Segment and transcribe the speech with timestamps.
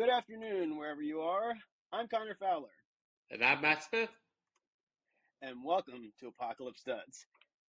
[0.00, 1.52] Good afternoon, wherever you are.
[1.92, 2.70] I'm Connor Fowler,
[3.30, 4.08] And I'm Matt Smith.
[5.42, 7.26] and welcome to Apocalypse Duds.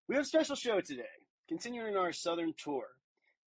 [0.08, 1.04] We have a special show today,
[1.50, 2.86] continuing our Southern tour.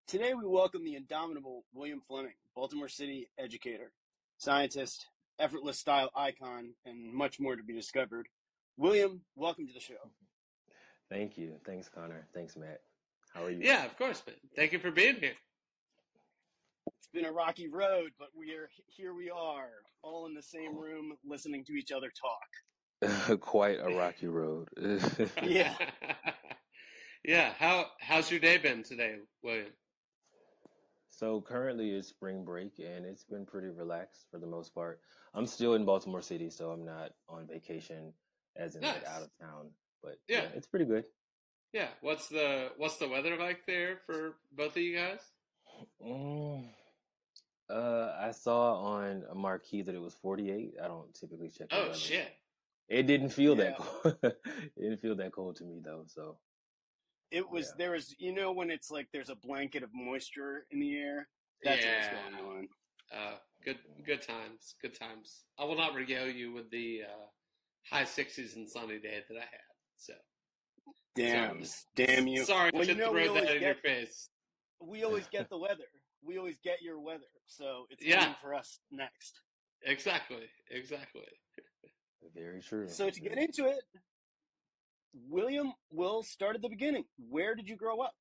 [0.08, 3.92] Today, we welcome the indomitable William Fleming, Baltimore City educator,
[4.40, 5.06] scientist,
[5.38, 8.26] effortless style icon, and much more to be discovered.
[8.78, 10.10] William, welcome to the show.
[11.08, 11.58] Thank you.
[11.68, 12.26] Thanks, Connor.
[12.34, 12.80] Thanks, Matt.
[13.32, 13.60] How are you?
[13.62, 14.38] Yeah, of course, man.
[14.56, 15.34] Thank you for being here.
[17.14, 19.14] It's been a rocky road, but we are here.
[19.14, 19.68] We are
[20.02, 22.10] all in the same room, listening to each other
[23.02, 23.40] talk.
[23.42, 24.70] Quite a rocky road.
[25.44, 25.76] Yeah.
[27.26, 27.52] yeah.
[27.60, 29.68] How how's your day been today, William?
[31.10, 35.02] so currently it's spring break and it's been pretty relaxed for the most part.
[35.34, 38.14] I'm still in Baltimore City, so I'm not on vacation
[38.56, 39.72] as in like out of town.
[40.02, 40.44] But Yeah.
[40.44, 41.04] yeah, it's pretty good.
[41.74, 41.90] Yeah.
[42.00, 45.20] What's the what's the weather like there for both of you guys?
[46.06, 46.66] Mm,
[47.72, 50.76] uh, I saw on a marquee that it was 48.
[50.84, 51.94] I don't typically check Oh weather.
[51.96, 52.28] shit.
[52.90, 53.64] It didn't feel Yeah.
[53.64, 54.18] that cold.
[54.24, 56.04] it didn't feel that cold to me though.
[56.08, 56.38] So
[57.32, 57.74] It was Yeah.
[57.78, 61.28] there was you know when it's like there's a blanket of moisture in the air.
[61.64, 61.96] That's yeah.
[61.96, 62.68] what's going on.
[63.14, 64.76] Uh, good good times.
[64.82, 65.46] Good times.
[65.58, 67.26] I will not regale you with the uh,
[67.90, 69.72] high sixties and sunny day that I had.
[69.98, 70.14] So
[71.14, 72.46] Damn, so, damn you.
[72.46, 74.30] Sorry Well, to you know, throw that in your face.
[74.82, 75.84] We always get the weather.
[76.24, 77.26] We always get your weather.
[77.46, 78.22] So it's Yeah.
[78.22, 79.42] coming for us next.
[79.84, 80.50] Exactly.
[80.70, 81.28] Exactly.
[82.36, 82.88] very true.
[82.88, 83.84] So to get into it,
[85.14, 87.06] William will start at the beginning.
[87.18, 88.16] Where did you grow up?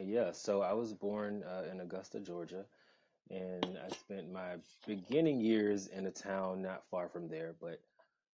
[0.00, 2.64] Yeah, so I was born uh, in Augusta, Georgia,
[3.30, 7.80] and I spent my beginning years in a town not far from there, but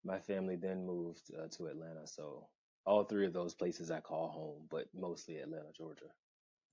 [0.03, 2.07] my family then moved uh, to Atlanta.
[2.07, 2.47] So
[2.85, 6.05] all three of those places I call home, but mostly Atlanta, Georgia.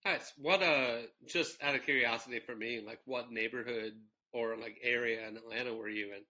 [0.04, 0.32] Nice.
[0.38, 3.94] What uh just out of curiosity for me, like what neighborhood
[4.32, 6.22] or like area in Atlanta were you in?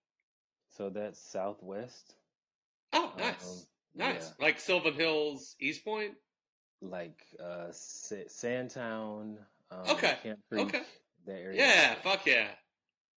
[0.77, 2.15] So that's Southwest.
[2.93, 3.47] Oh, nice.
[3.47, 3.59] Um,
[4.07, 4.33] nice.
[4.39, 6.15] yeah, Like Sylvan Hills, East Point?
[6.81, 9.37] like uh, Sa- Sandtown,
[9.71, 10.83] um, Okay, Camp Creek, okay.
[11.27, 11.59] that area.
[11.59, 12.49] Yeah, fuck yeah.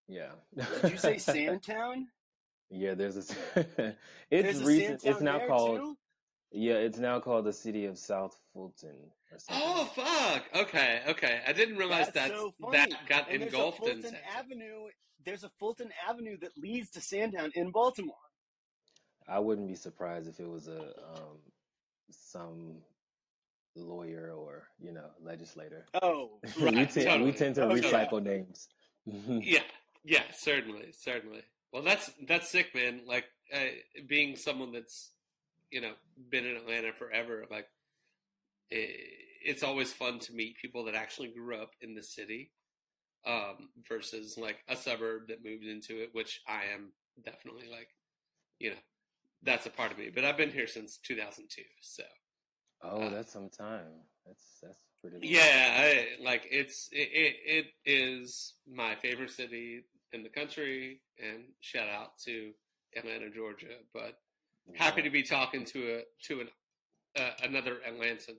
[0.07, 0.31] Yeah.
[0.81, 2.07] Did you say Sandtown?
[2.71, 3.21] Yeah, there's a.
[3.55, 3.95] it's
[4.29, 5.01] There's a recent.
[5.01, 5.77] Sandtown It's now called.
[5.77, 5.97] too?
[6.51, 8.95] Yeah, it's now called the city of South Fulton
[9.31, 9.37] or.
[9.49, 10.43] Oh fuck.
[10.55, 11.39] Okay, okay.
[11.47, 14.87] I didn't realize That's that so that got And there's a engulfed in Fulton Avenue.
[15.25, 18.15] There's a Fulton Avenue that leads to Sandtown in Baltimore.
[19.29, 20.79] I wouldn't be surprised if it was a
[21.13, 21.39] um
[22.09, 22.77] some
[23.75, 25.85] lawyer or you know legislator.
[26.01, 27.31] Oh, we Right, tend totally.
[27.31, 27.81] we tend to Oh, yeah.
[27.83, 28.67] recycle names.
[29.07, 29.63] Yeah,
[30.03, 31.41] yeah, certainly, certainly.
[31.71, 33.01] Well, that's that's sick, man.
[33.07, 33.59] Like uh,
[34.07, 35.11] being someone that's
[35.71, 35.93] you know
[36.29, 37.45] been in Atlanta forever.
[37.49, 37.67] Like
[38.71, 38.87] i
[39.43, 42.51] it's always fun to meet people that actually grew up in the city,
[43.25, 46.91] um, versus like a suburb that moved into it, which I am
[47.25, 47.87] definitely like,
[48.59, 48.75] you know,
[49.41, 50.11] that's a part of me.
[50.13, 52.03] But I've been here since 2002, so.
[52.83, 53.87] oh, Uh, that's some time.
[54.27, 55.15] That's that's pretty.
[55.17, 55.23] long.
[55.25, 59.83] Yeah, I, like it's it, it it is my favorite city
[60.13, 62.51] in the country, and shout out to
[62.95, 63.77] Atlanta, Georgia.
[63.93, 64.19] But
[64.75, 66.49] happy to be talking to a to an
[67.17, 68.37] uh, another Atlantan.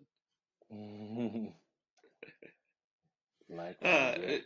[0.73, 1.49] be.
[3.51, 4.39] Likewise, Uh,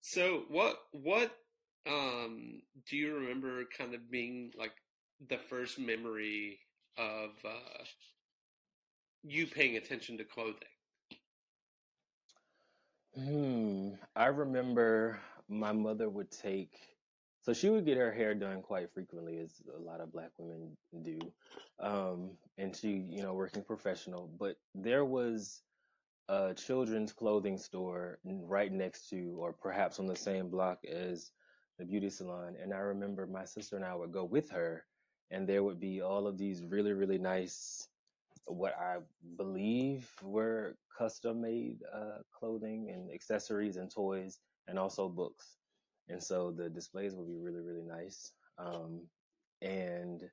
[0.00, 1.32] so what what
[1.86, 4.72] um do you remember kind of being like
[5.28, 6.60] the first memory
[6.96, 7.84] of uh
[9.22, 10.68] you paying attention to clothing?
[13.14, 13.90] Hmm.
[14.16, 16.78] I remember my mother would take,
[17.42, 20.76] so she would get her hair done quite frequently, as a lot of black women
[21.02, 21.18] do.
[21.80, 25.62] Um, and she, you know, working professional, but there was
[26.28, 31.30] a children's clothing store right next to, or perhaps on the same block as
[31.78, 32.56] the beauty salon.
[32.62, 34.84] And I remember my sister and I would go with her,
[35.30, 37.88] and there would be all of these really, really nice
[38.46, 38.96] what I
[39.36, 45.56] believe were custom made uh, clothing and accessories and toys, and also books.
[46.10, 48.32] And so the displays would be really, really nice.
[48.58, 49.08] Um,
[49.62, 50.30] and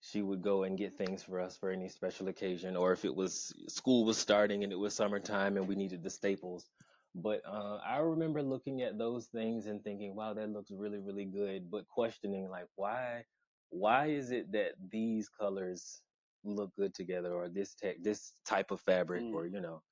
[0.00, 3.14] she would go and get things for us for any special occasion, or if it
[3.14, 6.70] was school was starting and it was summertime and we needed the staples.
[7.14, 11.24] But uh, I remember looking at those things and thinking, "Wow, that looks really, really
[11.24, 13.24] good," but questioning like, why,
[13.70, 16.02] why is it that these colors
[16.44, 19.34] look good together, or this tech, this type of fabric, Mm.
[19.34, 19.82] or you know,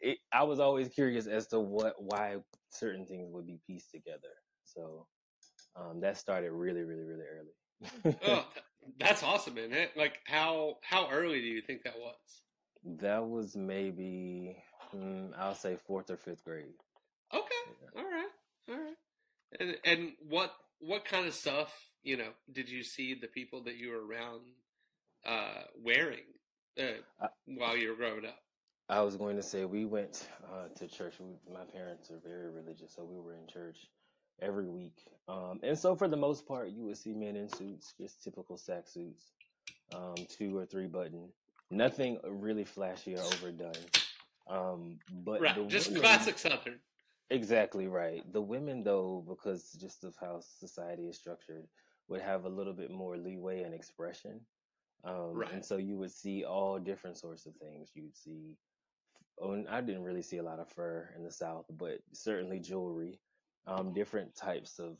[0.00, 2.36] it, I was always curious as to what, why
[2.70, 4.34] certain things would be pieced together.
[4.64, 5.06] So
[5.76, 8.16] um, that started really, really, really early.
[8.26, 8.46] oh,
[9.00, 9.70] that's awesome, man.
[9.96, 12.14] Like how how early do you think that was?
[13.00, 14.56] That was maybe,
[14.94, 16.74] mm, I'll say fourth or fifth grade.
[17.34, 18.28] Okay, all right,
[18.70, 18.96] all right.
[19.60, 21.72] And and what what kind of stuff
[22.02, 24.42] you know did you see the people that you were around
[25.26, 26.24] uh, wearing
[26.78, 28.38] uh, I, while you were growing up?
[28.88, 31.14] I was going to say we went uh, to church.
[31.20, 33.86] We, my parents are very religious, so we were in church
[34.40, 34.96] every week.
[35.28, 38.56] Um, and so for the most part, you would see men in suits, just typical
[38.56, 39.32] sack suits,
[39.94, 41.28] um, two or three button,
[41.70, 43.72] nothing really flashy or overdone.
[44.48, 46.78] Um, but right, just women, classic Southern.
[47.30, 48.22] Exactly right.
[48.32, 51.66] The women, though, because just of how society is structured,
[52.08, 54.40] would have a little bit more leeway and expression.
[55.04, 55.52] Um, right.
[55.52, 57.90] And so you would see all different sorts of things.
[57.94, 58.56] You'd see,
[59.40, 63.20] oh, I didn't really see a lot of fur in the South, but certainly jewelry,
[63.66, 64.96] um, different types of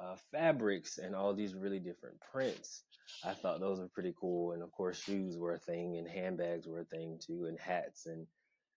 [0.00, 2.82] uh, fabrics, and all these really different prints.
[3.24, 4.52] I thought those were pretty cool.
[4.52, 8.06] And of course, shoes were a thing, and handbags were a thing too, and hats.
[8.06, 8.26] And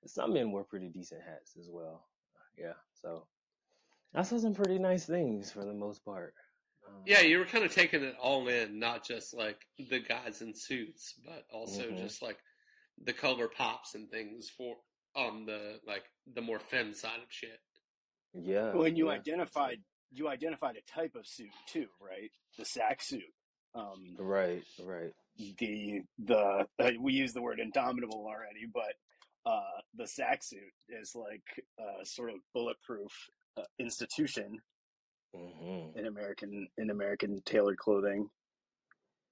[0.06, 2.06] some men wore pretty decent hats as well.
[2.58, 2.74] Yeah.
[3.02, 3.26] So
[4.14, 6.34] I saw some pretty nice things for the most part.
[6.88, 10.42] Um, yeah, you were kind of taking it all in, not just like the guys
[10.42, 11.98] in suits, but also mm-hmm.
[11.98, 12.38] just like
[13.04, 14.76] the color pops and things for
[15.16, 16.04] on the like
[16.34, 17.60] the more femme side of shit.
[18.34, 18.74] Yeah.
[18.74, 19.16] When you yeah.
[19.16, 19.80] identified
[20.12, 22.32] you identified a type of suit too, right?
[22.58, 23.24] The sack suit.
[23.76, 25.14] Um, right, right.
[25.38, 28.94] The the uh, we use the word indomitable already, but
[29.46, 31.44] uh, the sack suit is like
[31.80, 33.12] a sort of bulletproof
[33.58, 34.60] uh, institution
[35.36, 35.98] mm-hmm.
[35.98, 38.30] in American in American tailored clothing.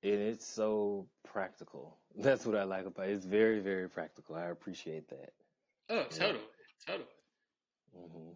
[0.06, 1.98] And it's so practical.
[2.16, 3.14] That's what I like about it.
[3.14, 4.36] It's very, very practical.
[4.36, 5.32] I appreciate that.
[5.90, 6.94] Oh, totally, yeah.
[6.94, 7.10] totally.
[7.98, 8.32] Mm-hmm.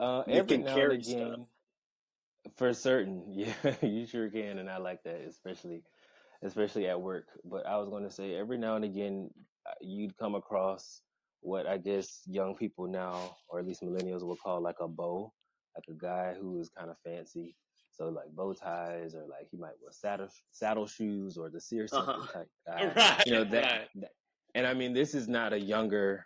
[0.00, 2.52] Uh, every now and again, stuff.
[2.56, 3.52] for certain, yeah,
[3.82, 5.82] you sure can, and I like that, especially,
[6.42, 7.26] especially at work.
[7.44, 9.30] But I was going to say, every now and again,
[9.66, 11.02] uh, you'd come across
[11.40, 15.34] what I guess young people now, or at least millennials, will call like a beau,
[15.76, 17.56] like a guy who is kind of fancy.
[17.98, 22.10] So like bow ties, or like he might wear saddle saddle shoes, or the seersucker
[22.10, 22.32] uh-huh.
[22.32, 22.92] type guy.
[22.94, 23.88] Right, you know that, right.
[23.96, 24.10] that.
[24.54, 26.24] And I mean, this is not a younger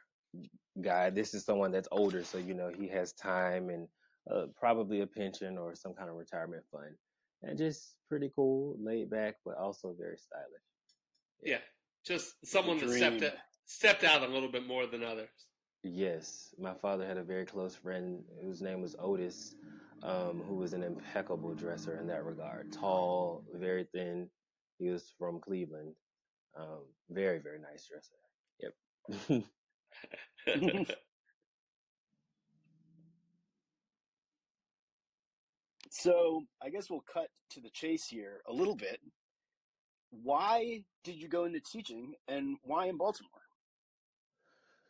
[0.83, 1.09] guy.
[1.11, 3.89] This is someone that's older, so you know he has time and
[4.31, 6.95] uh, probably a pension or some kind of retirement fund,
[7.43, 10.47] and just pretty cool, laid back, but also very stylish.
[11.43, 11.59] Yeah,
[12.05, 13.33] just someone that stepped out,
[13.65, 15.31] stepped out a little bit more than others.
[15.83, 19.55] Yes, my father had a very close friend whose name was Otis,
[20.03, 22.73] um, who was an impeccable dresser in that regard.
[22.73, 24.29] Tall, very thin.
[24.79, 25.95] He was from Cleveland.
[26.59, 28.17] Um, very, very nice dresser.
[28.61, 28.75] Yep.
[35.91, 38.99] so I guess we'll cut to the chase here a little bit.
[40.11, 43.31] Why did you go into teaching and why in Baltimore?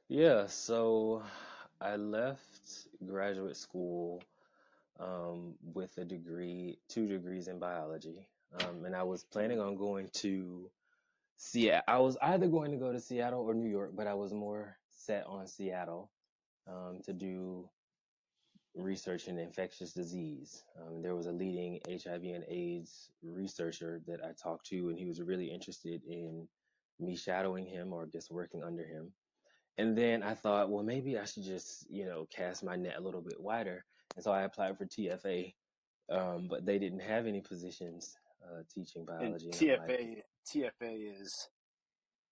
[0.08, 1.22] Yeah, so
[1.80, 4.22] I left graduate school
[5.02, 8.28] um, with a degree, two degrees in biology,
[8.60, 10.70] um, and I was planning on going to
[11.36, 11.82] Seattle.
[11.88, 14.76] I was either going to go to Seattle or New York, but I was more
[14.90, 16.10] set on Seattle
[16.68, 17.68] um, to do
[18.74, 20.62] research in infectious disease.
[20.80, 25.04] Um, there was a leading HIV and AIDS researcher that I talked to, and he
[25.06, 26.48] was really interested in
[27.00, 29.12] me shadowing him or just working under him.
[29.78, 33.00] And then I thought, well, maybe I should just, you know, cast my net a
[33.00, 33.84] little bit wider.
[34.14, 35.54] And so I applied for TFA,
[36.10, 39.46] um, but they didn't have any positions uh, teaching biology.
[39.46, 41.48] And TFA, like, TFA is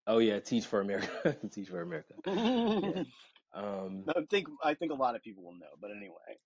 [0.06, 1.36] Oh yeah, Teach for America.
[1.52, 2.14] Teach for America.
[2.26, 3.04] yeah.
[3.52, 6.38] Um, I think I think a lot of people will know, but anyway.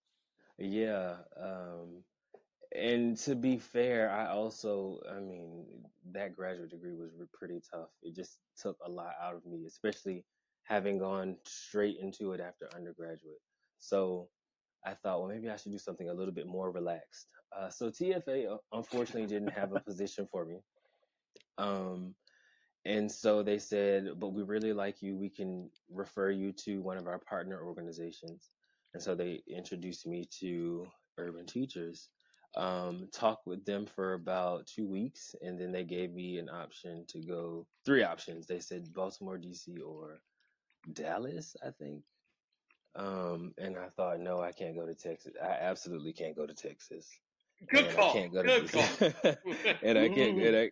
[0.56, 1.16] Yeah.
[1.38, 2.02] Um,
[2.74, 5.66] and to be fair, I also, I mean,
[6.12, 7.90] that graduate degree was pretty tough.
[8.02, 10.24] It just took a lot out of me, especially
[10.62, 13.42] having gone straight into it after undergraduate.
[13.80, 14.28] So
[14.84, 17.28] I thought, well, maybe I should do something a little bit more relaxed.
[17.56, 20.58] Uh, so TFA uh, unfortunately didn't have a position for me.
[21.58, 22.14] Um,
[22.84, 25.16] and so they said, but we really like you.
[25.16, 28.50] We can refer you to one of our partner organizations.
[28.92, 30.86] And so they introduced me to
[31.16, 32.10] Urban Teachers,
[32.56, 37.04] um, talked with them for about two weeks, and then they gave me an option
[37.08, 38.46] to go three options.
[38.46, 40.20] They said Baltimore, DC, or
[40.92, 42.02] Dallas, I think.
[42.96, 45.32] Um, and I thought, no, I can't go to Texas.
[45.42, 47.08] I absolutely can't go to Texas.
[47.68, 48.10] Good and call.
[48.10, 49.34] I can't go Good to call.
[49.82, 50.70] and I can't and I,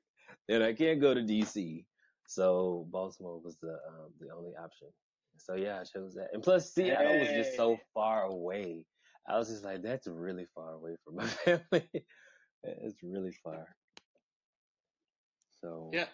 [0.49, 1.85] and I can't go to DC.
[2.29, 4.89] So Baltimore was the um, the only option.
[5.39, 6.29] So yeah, I chose that.
[6.33, 7.21] And plus Seattle hey.
[7.21, 8.85] was just so far away.
[9.29, 11.89] I was just like, that's really far away from my family.
[12.63, 13.67] it's really far.
[15.61, 16.07] So yeah.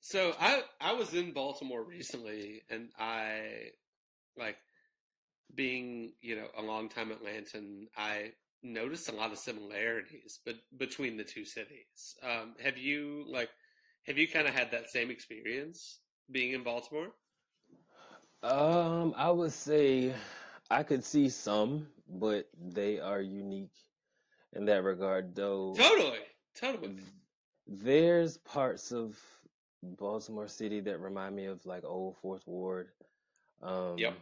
[0.00, 3.70] So I I was in Baltimore recently, and I
[4.38, 4.56] like
[5.54, 11.16] being you know a long time Atlantan, I noticed a lot of similarities, but between
[11.16, 12.16] the two cities.
[12.22, 13.50] Um, have you like
[14.06, 16.00] have you kind of had that same experience
[16.30, 17.12] being in Baltimore?
[18.42, 20.14] Um, I would say
[20.70, 23.74] I could see some, but they are unique
[24.52, 25.74] in that regard, though.
[25.76, 26.18] Totally,
[26.54, 26.96] totally.
[27.66, 29.18] There's parts of
[29.82, 32.88] Baltimore City that remind me of like old Fourth Ward,
[33.62, 34.14] um, Yep.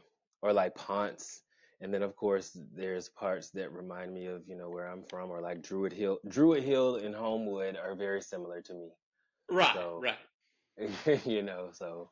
[0.42, 1.42] or like Ponce.
[1.80, 5.30] And then of course there's parts that remind me of, you know, where I'm from,
[5.30, 6.18] or like Druid Hill.
[6.28, 8.90] Druid Hill and Homewood are very similar to me.
[9.50, 10.18] Right, So, right.
[11.24, 12.10] you know, so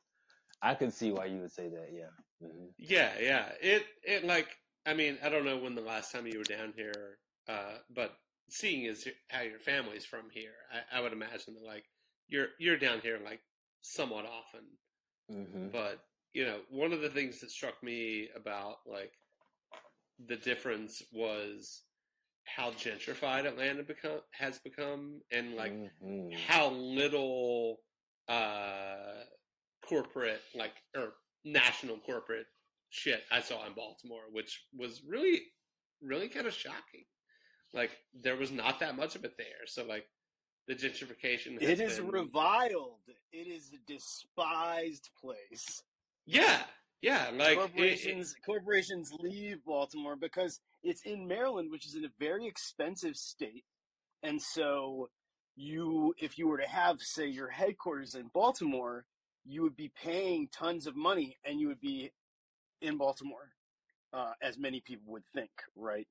[0.63, 2.11] I could see why you would say that, yeah.
[2.49, 3.53] hmm Yeah, yeah.
[3.61, 4.49] It it like
[4.87, 8.13] I mean I don't know when the last time you were down here, uh, but
[8.49, 11.85] seeing as how your family's from here, I, I would imagine that like
[12.29, 13.41] you're you're down here like
[13.83, 14.65] somewhat often.
[15.29, 16.01] hmm But
[16.35, 19.13] you know, one of the things that struck me about like
[20.27, 21.83] the difference was
[22.45, 25.73] how gentrified Atlanta become has become, and like
[26.03, 27.79] hmm how little
[28.29, 29.23] uh,
[29.87, 31.13] corporate like or
[31.45, 32.47] national corporate
[32.91, 35.43] shit I saw in Baltimore, which was really
[36.01, 37.05] really kind of shocking.
[37.75, 40.07] Like there was not that much of it there, so like
[40.69, 41.61] the gentrification.
[41.61, 43.01] Has It is been- reviled.
[43.33, 45.83] It is a despised place.
[46.27, 46.63] Yeah,
[47.01, 47.31] yeah.
[47.33, 52.13] Like it- it- corporations corporations leave Baltimore because it's in Maryland, which is in a
[52.19, 53.65] very expensive state,
[54.23, 55.11] and so
[55.55, 59.05] you, if you were to have, say, your headquarters in Baltimore,
[59.45, 62.11] you would be paying tons of money, and you would be
[62.81, 63.51] in Baltimore,
[64.15, 66.09] uh, as many people would think, right?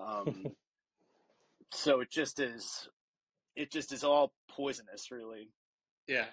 [0.00, 0.46] Um,
[1.72, 2.88] so it just is,
[3.54, 5.50] it just is all poisonous, really.
[6.08, 6.26] Yeah.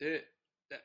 [0.00, 0.26] It,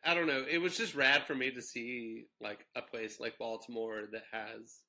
[0.04, 0.46] I don't know.
[0.50, 4.80] It was just rad for me to see like a place like Baltimore that has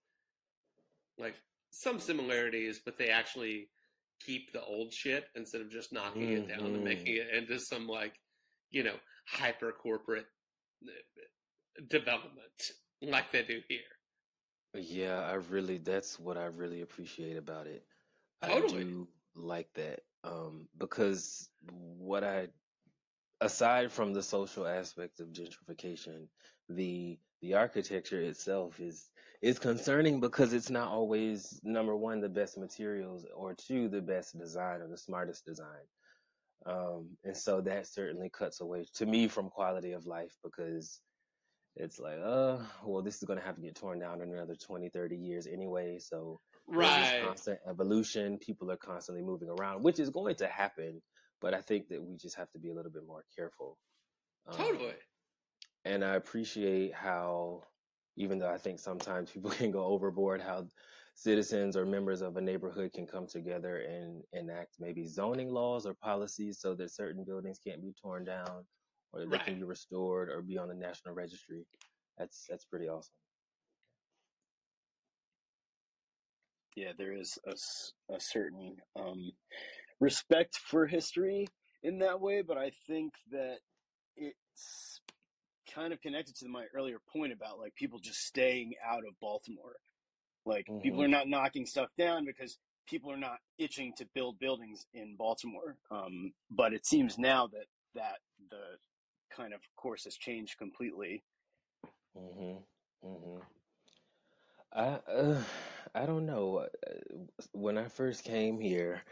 [1.19, 1.35] like
[1.71, 3.69] some similarities, but they actually
[4.21, 6.85] keep the old shit instead of just knocking it down and Mhm.
[6.85, 8.21] making it into some like,
[8.71, 10.27] you know, hyper corporate
[11.89, 12.71] development
[13.03, 13.81] like they do here.
[14.75, 17.87] Yeah, I really, that's what I really appreciate about it.
[18.43, 18.85] I Totally.
[18.85, 20.05] do like that.
[20.25, 22.49] Um, because what I,
[23.45, 26.27] aside from the social aspect of gentrification,
[26.69, 29.11] the the architecture itself is
[29.43, 34.39] is concerning because it's not always number one the best materials or two the best
[34.39, 35.87] design or the smartest design.
[36.67, 41.01] Um, and so that certainly cuts away to me from quality of life because
[41.77, 44.55] it's like, uh, well, this is going to have to get torn down in another
[44.55, 45.99] 20, 30 years anyway.
[45.99, 47.21] So Right.
[47.21, 48.39] constant evolution.
[48.39, 51.03] People are constantly moving around, which is going to happen.
[51.45, 53.77] But I think that we just have to be a little bit more careful.
[54.49, 54.95] Um, Totally.
[55.85, 57.65] and I appreciate how,
[58.17, 60.67] even though I think sometimes people can go overboard, how
[61.15, 65.93] citizens or members of a neighborhood can come together and enact maybe zoning laws or
[65.93, 68.65] policies so that certain buildings can't be torn down
[69.13, 71.67] or that they can be restored or be on the national registry.
[72.17, 73.13] That's that's pretty awesome.
[76.77, 79.31] yeah, there is a, a certain um,
[80.01, 81.47] respect for history
[81.83, 83.59] in that way, but I think that
[84.17, 85.01] it's
[85.73, 89.77] kind of connected to my earlier point about like people just staying out of Baltimore.
[90.47, 91.05] Like people Mhm.
[91.05, 95.77] are not knocking stuff down because people are not itching to build buildings in Baltimore.
[95.91, 98.19] Um, but it seems now that that
[98.51, 98.79] the
[99.31, 101.25] kind of course has changed completely.
[102.17, 102.63] Mhm.
[103.03, 103.43] Mhm.
[104.73, 105.45] I uh,
[105.95, 106.59] I don't know.
[106.59, 106.69] Uh,
[107.53, 109.03] When I first came here,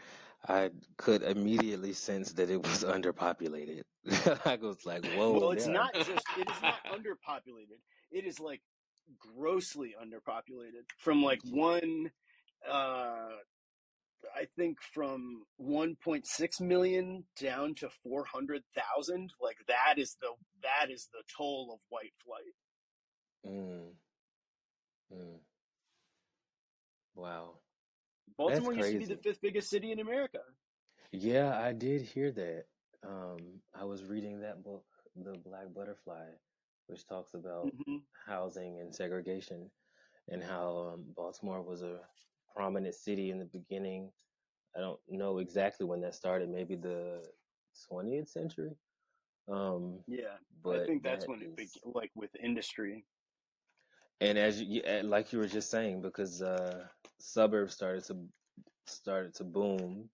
[0.47, 3.81] I could immediately sense that it was underpopulated.
[4.45, 7.79] I was like, "Whoa, Well, it's are not just it is not underpopulated.
[8.11, 8.61] It is like
[9.17, 10.83] grossly underpopulated.
[10.97, 12.11] From like one
[12.69, 13.29] uh
[14.35, 20.29] I think from 1.6 million down to 400,000, like that is the
[20.61, 22.55] that is the toll of white flight.
[23.45, 23.91] Mm,
[25.13, 25.39] mm.
[27.15, 27.55] Wow.
[28.37, 30.39] Baltimore used to be the fifth biggest city in America.
[31.11, 32.65] Yeah, I did hear that.
[33.05, 34.85] Um, I was reading that book,
[35.15, 36.27] The Black Butterfly,
[36.87, 39.69] which talks about hmm housing and segregation
[40.29, 41.99] and how um, Baltimore was a
[42.55, 44.11] prominent city in the beginning.
[44.75, 47.21] I don't know exactly when that started, maybe the
[47.91, 48.71] 20th century.
[49.51, 53.05] Um, Yeah, but I think that's that when it is, began, like with industry.
[54.21, 56.87] and as you, uh, like you were just saying, because uh,
[57.23, 58.17] suburbs started to
[58.87, 60.09] started to boom,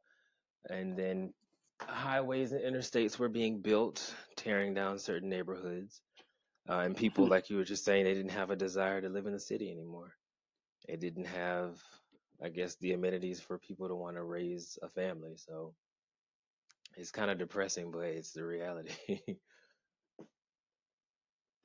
[0.70, 1.34] and then
[1.82, 6.02] highways and interstates were being built, tearing down certain neighborhoods.
[6.70, 9.28] Uh, and people, like you were just saying, they didn't have a desire to live
[9.28, 10.14] in the city anymore.
[10.88, 11.82] it didn't have,
[12.44, 15.36] I guess, the amenities for people to want to raise a family.
[15.38, 15.76] So
[16.98, 18.94] it's kind of depressing, but it's the reality.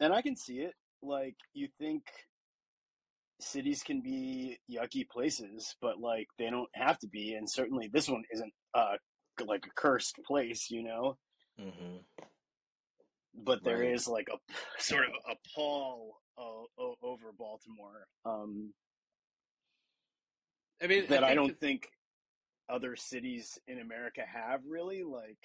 [0.00, 0.74] And I can see it.
[1.02, 2.04] Like you think
[3.40, 7.34] cities can be yucky places, but like they don't have to be.
[7.34, 8.96] And certainly this one isn't uh
[9.44, 11.16] like a cursed place, you know.
[11.58, 11.96] hmm
[13.34, 13.92] But there Right.
[13.94, 14.38] is like a
[14.82, 18.72] sort of a pall o- o- over Baltimore um,
[20.82, 21.88] I mean, that I, think don't that- think
[22.68, 25.02] other cities in America have really.
[25.02, 25.38] Like,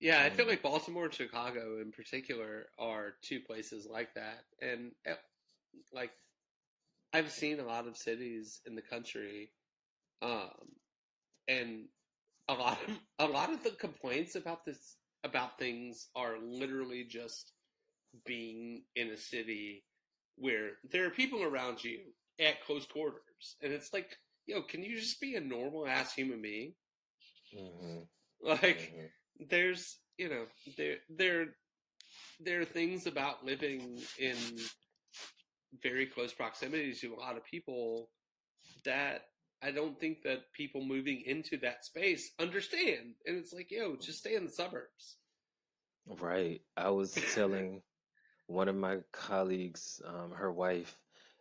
[0.00, 0.50] Yeah, I feel Mm.
[0.50, 4.44] like Baltimore and Chicago in particular are two places like that.
[4.62, 5.14] And uh,
[5.92, 6.12] like
[7.12, 9.52] I've seen a lot of cities in the country
[10.22, 10.50] um
[11.48, 11.86] and
[12.48, 17.52] a lot of a lot of the complaints about this about things are literally just
[18.26, 19.84] being in a city
[20.36, 22.00] where there are people around you
[22.40, 23.56] at close quarters.
[23.62, 26.74] And it's like, yo, can you just be a normal ass human being?
[27.52, 28.02] hmm
[28.42, 29.06] Like hmm
[29.48, 30.46] there's you know
[30.76, 31.46] there there
[32.40, 34.36] there are things about living in
[35.82, 38.10] very close proximity to a lot of people
[38.84, 39.22] that
[39.62, 43.14] I don't think that people moving into that space understand.
[43.26, 45.16] And it's like, yo, just stay in the suburbs.
[46.06, 46.62] Right.
[46.76, 47.82] I was telling
[48.46, 50.98] one of my colleagues, um, her wife,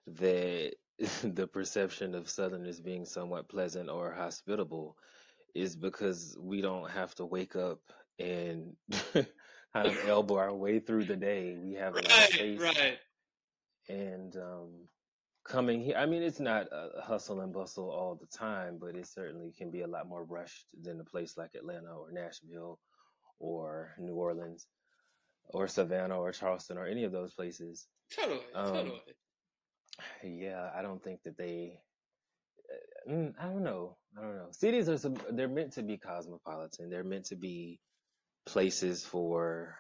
[0.07, 0.75] that
[1.23, 4.97] the perception of Southerners being somewhat pleasant or hospitable
[5.55, 7.79] is because we don't have to wake up
[8.19, 8.75] and
[9.13, 11.57] kind of elbow our way through the day.
[11.57, 12.99] We have a Right, space right.
[13.89, 14.69] And um,
[15.43, 15.95] coming here.
[15.97, 19.71] I mean, it's not a hustle and bustle all the time, but it certainly can
[19.71, 22.79] be a lot more rushed than a place like Atlanta or Nashville
[23.39, 24.67] or New Orleans
[25.45, 27.87] or Savannah or Charleston or any of those places.
[28.15, 29.01] Totally, Um, totally.
[30.23, 31.79] Yeah, I don't think that they.
[33.09, 33.97] mm, I don't know.
[34.17, 34.47] I don't know.
[34.51, 36.89] Cities are some, they're meant to be cosmopolitan.
[36.89, 37.79] They're meant to be
[38.45, 39.75] places for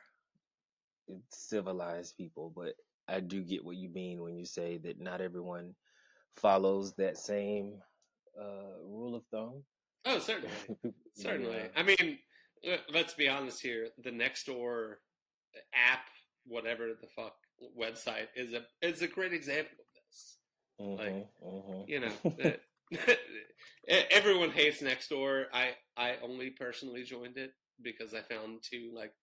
[1.31, 2.73] civilized people, but
[3.09, 5.73] I do get what you mean when you say that not everyone
[6.35, 7.73] follows that same
[8.39, 9.63] uh, rule of thumb.
[10.05, 10.49] Oh, certainly.
[11.15, 11.57] Certainly.
[11.57, 11.67] Yeah.
[11.75, 12.19] I mean,
[12.65, 13.89] let- let's be honest here.
[14.01, 14.93] The Nextdoor
[15.73, 16.05] app,
[16.45, 17.35] whatever the fuck
[17.77, 20.37] website, is a is a great example of this.
[20.79, 21.89] Mhm, mhm.
[21.89, 22.13] you know,
[23.07, 23.13] uh,
[24.11, 25.45] everyone hates Nextdoor.
[25.53, 29.13] I I only personally joined it because I found two like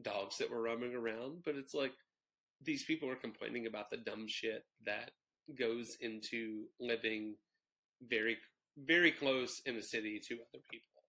[0.00, 1.42] dogs that were roaming around.
[1.44, 1.92] But it's like
[2.64, 5.10] these people are complaining about the dumb shit that
[5.58, 7.36] goes into living
[8.08, 8.36] very
[8.78, 11.02] very close in a city to other people,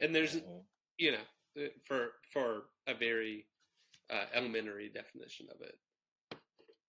[0.00, 0.64] and there's Mhm.
[0.98, 3.46] you know for for a very
[4.10, 5.78] uh, elementary definition of it.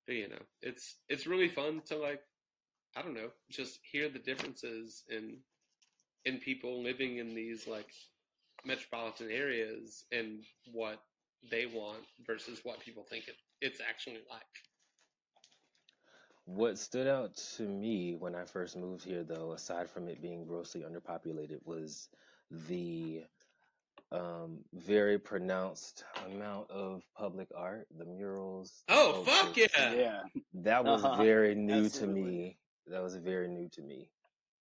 [0.05, 2.21] But, you know, it's it's really fun to like
[2.95, 5.43] I don't know, just hear the differences in
[6.25, 7.91] in people living in these like
[8.65, 11.03] metropolitan areas and what
[11.51, 14.43] they want versus what people think it, it's actually like.
[16.45, 20.45] What stood out to me when I first moved here, though, aside from it being
[20.45, 22.09] grossly underpopulated, was
[22.51, 23.23] the
[24.11, 28.83] um, very pronounced amount of public art, the murals.
[28.87, 29.71] the Oh fuck sculptures.
[29.77, 29.93] yeah!
[29.93, 30.21] yeah,
[30.53, 31.15] That was Uh-huh.
[31.23, 32.21] very new Absolutely.
[32.21, 32.57] to me.
[32.87, 34.09] That was very new to me.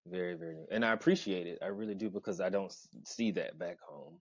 [0.07, 0.67] Very, very new.
[0.71, 1.59] And I appreciate it.
[1.62, 2.73] I really do because I don't
[3.05, 4.21] see that back home.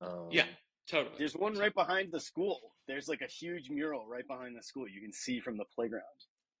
[0.00, 0.46] Um, Yeah,
[0.88, 1.14] totally.
[1.18, 2.72] there's one right behind the school.
[2.86, 4.88] There's like a huge mural right behind the school.
[4.88, 6.02] You can see from the playground,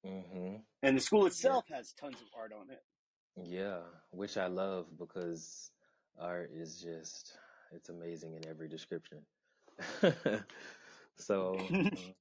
[0.04, 2.82] hmm and the school itself has tons of art on it.
[3.36, 5.70] Yeah, which I love because
[6.20, 7.32] art is just,
[7.72, 9.20] it's amazing in every description.
[11.16, 11.56] So,
[11.96, 12.12] uh,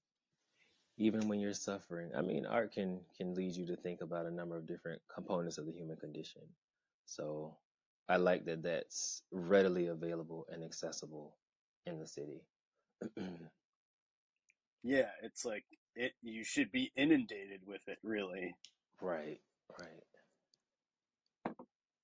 [0.97, 4.31] even when you're suffering, I mean, art can can lead you to think about a
[4.31, 6.43] number of different components of the human condition.
[7.05, 7.57] So,
[8.07, 11.35] I like that that's readily available and accessible
[11.85, 12.41] in the city.
[14.83, 15.63] Yeah, it's like
[15.95, 16.11] it.
[16.21, 18.53] You should be inundated with it, really.
[19.01, 19.39] Right,
[19.79, 21.55] right.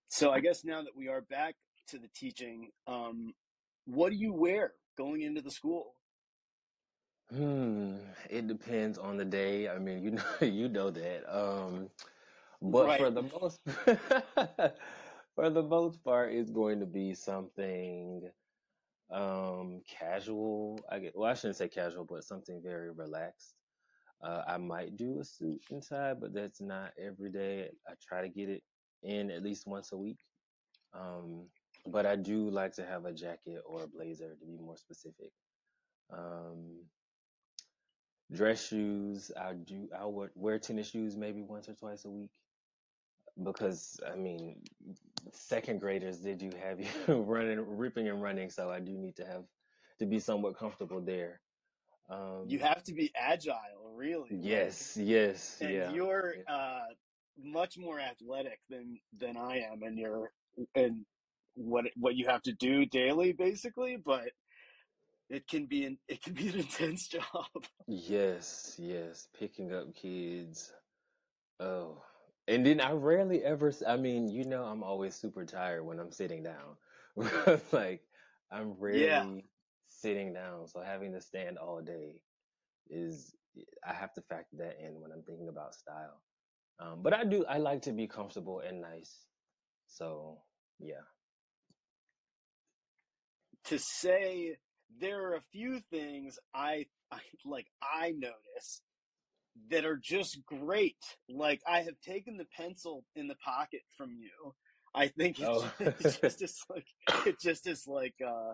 [0.07, 1.55] So I guess now that we are back
[1.89, 3.33] to the teaching, um,
[3.85, 5.93] what do you wear going into the school?
[7.35, 7.95] Hmm,
[8.29, 9.69] it depends on the day.
[9.69, 11.23] I mean, you know, you know that.
[11.29, 11.89] Um,
[12.61, 13.59] but for the most,
[15.35, 18.29] for the most part, it's going to be something
[19.11, 20.79] um casual.
[20.89, 23.55] I get, well, I shouldn't say casual, but something very relaxed.
[24.21, 27.69] Uh, I might do a suit and tie, but that's not every day.
[27.87, 28.63] I try to get it
[29.01, 30.19] in at least once a week.
[30.93, 31.45] Um,
[31.87, 35.31] but I do like to have a jacket or a blazer to be more specific.
[36.11, 36.83] Um,
[38.31, 39.31] dress shoes.
[39.39, 39.87] I do.
[39.97, 42.31] I would wear tennis shoes maybe once or twice a week
[43.43, 44.61] because I mean,
[45.31, 49.25] second graders did you have you running, ripping and running, so I do need to
[49.25, 49.43] have
[49.99, 51.41] to be somewhat comfortable there.
[52.09, 54.29] Um, You have to be agile, really.
[54.31, 56.53] like, yes, yes, and yeah, you're yeah.
[56.53, 56.85] uh,
[57.37, 60.31] much more athletic than than I am, and you're
[60.75, 61.05] and
[61.55, 63.97] what what you have to do daily, basically.
[63.97, 64.31] But
[65.29, 67.45] it can be an it can be an intense job.
[67.87, 70.73] Yes, yes, picking up kids.
[71.59, 72.01] Oh,
[72.49, 76.11] and then I rarely ever, I mean, you know, I'm always super tired when I'm
[76.11, 76.77] sitting down.
[77.71, 78.03] Like,
[78.51, 79.45] I'm Yeah, rarely
[79.87, 82.23] sitting down, so having to stand all day
[82.89, 83.35] is,
[83.87, 86.21] I have to factor that in when I'm thinking about style.
[86.79, 89.25] Um, but I do, I like to be comfortable and nice.
[89.87, 90.39] So,
[90.79, 91.05] yeah.
[93.65, 94.57] to say
[94.99, 98.81] there are a few things I, I like I notice
[99.71, 100.97] that are just great.
[101.27, 104.53] Like I have taken the pencil in the pocket from you.
[104.95, 106.87] I think it's, Oh, it's just is like
[107.25, 108.53] it just is like uh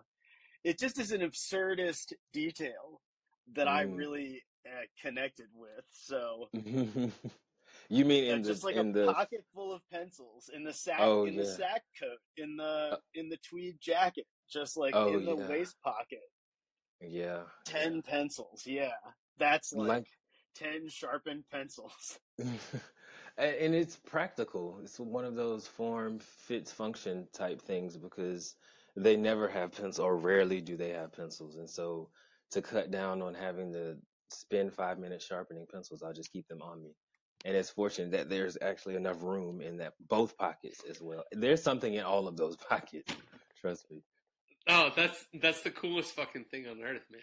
[0.63, 3.01] it just is an absurdist detail
[3.53, 3.97] that I mm.
[3.97, 5.86] really uh, connected with.
[5.91, 6.49] So
[7.89, 10.63] You mean yeah, in the just like in a the pocket full of pencils in
[10.63, 14.75] the sack oh in the sack coat in the Uh, in the tweed jacket, just
[14.75, 15.47] like Oh in the yeah.
[15.47, 16.19] waist pocket.
[17.01, 17.19] Yeah.
[17.19, 17.43] Yeah.
[17.65, 18.91] Ten pencils, yeah,
[19.38, 20.08] that's like Like
[20.56, 22.20] ten sharpened pencils.
[23.38, 24.80] And it's practical.
[24.82, 28.56] It's one of those form fits function type things because
[28.96, 31.58] they never have pencils or rarely do they have pencils.
[31.58, 32.10] And so
[32.52, 33.98] to cut down on having to
[34.32, 36.91] spend five minutes sharpening pencils, I'll just keep them on me.
[37.44, 41.26] And it's fortunate that there's actually enough room in that both pockets as well.
[41.34, 43.13] There's something in all of those pockets.
[43.60, 44.02] Trust me.
[44.70, 47.22] Oh, that's that's the coolest fucking thing on earth, man.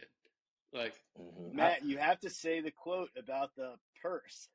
[0.73, 4.49] Like hmm I, Matt, you have to say the quote about the purse.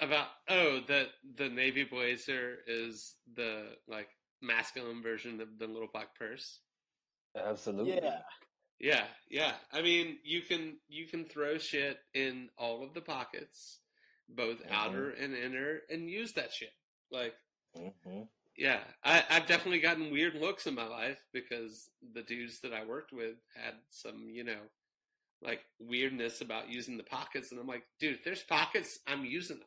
[0.00, 4.08] about oh the the navy blazer is the like
[4.40, 6.60] masculine version of the little black purse.
[7.36, 8.02] Absolutely.
[8.02, 8.18] Yeah,
[8.78, 9.04] yeah.
[9.30, 9.54] yeah.
[9.72, 13.80] I mean, you can you can throw shit in all of the pockets,
[14.28, 16.72] both hmm outer and inner, and use that shit.
[17.10, 17.34] Like,
[17.74, 18.22] hmm
[18.56, 22.84] yeah, I, I've definitely gotten weird looks in my life because the dudes that I
[22.84, 24.60] worked with had some, you know,
[25.44, 29.58] like weirdness about using the pockets, and I'm like, dude, if there's pockets, I'm using
[29.58, 29.66] them.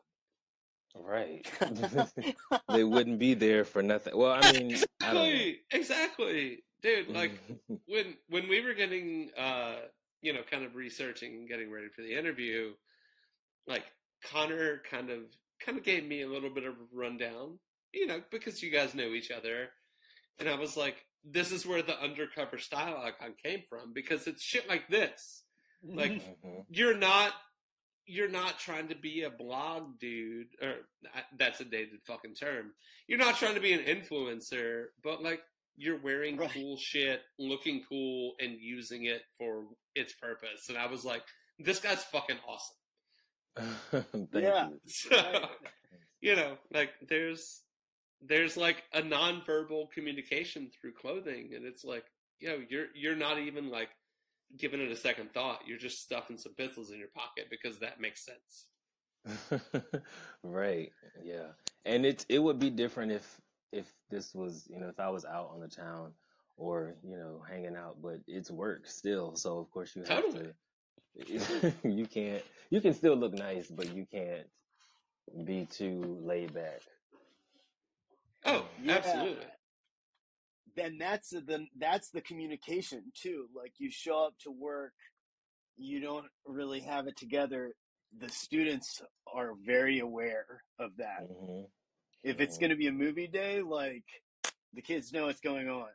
[1.04, 1.46] Right.
[2.70, 4.18] They wouldn't be there for nothing.
[4.18, 5.16] Well, I mean, I.
[5.16, 7.10] Exactly, exactly, dude.
[7.10, 7.32] Like
[7.88, 9.76] when when we were getting, uh,
[10.22, 12.74] you know, kind of researching and getting ready for the interview,
[13.68, 13.84] like
[14.24, 15.22] Connor kind of
[15.64, 17.60] kind of gave me a little bit of a rundown,
[17.94, 19.70] you know, because you guys know each other,
[20.40, 24.44] and I was like, this is where the undercover style icon came from because it's
[24.44, 25.44] shit like this.
[25.94, 27.34] Like hmm you're not
[28.06, 30.70] you're not trying to be a blog dude or
[31.16, 32.72] uh, that's a dated fucking term.
[33.08, 35.42] You're not trying to be an influencer, but like
[35.76, 36.52] you're wearing right.
[36.54, 40.70] cool shit, looking cool and using it for its purpose.
[40.70, 41.24] And I was like,
[41.60, 42.76] this guy's fucking awesome.
[44.32, 44.80] Thank Yeah, you.
[44.88, 45.50] So, right.
[46.22, 47.62] you know, like there's
[48.22, 52.06] there's like a nonverbal communication through clothing and it's like,
[52.40, 53.90] you know, you're you're not even like
[54.58, 55.62] giving it a second thought.
[55.68, 58.68] You're just stuffing some pencils in your pocket because that makes sense.
[60.44, 60.92] Right.
[61.24, 61.48] Yeah.
[61.86, 65.26] And it it would be different if if this was, you know, if I was
[65.26, 66.14] out on the town
[66.58, 69.36] or, you know, hanging out, but it's work still.
[69.36, 70.34] So of course you have Totally.
[70.34, 70.54] to
[71.84, 74.48] you can't you can still look nice, but you can't
[75.46, 76.82] be too laid back.
[78.46, 79.46] Oh, Yeah, absolutely.
[80.76, 83.48] Then that's the that's the communication too.
[83.56, 84.94] Like you show up to work,
[85.78, 87.72] you don't really have it together.
[88.18, 89.02] The students
[89.34, 91.24] are very aware of that.
[91.28, 91.66] hmm
[92.24, 94.06] If it's hmm going to be a movie day, like
[94.74, 95.90] the kids know what's going on,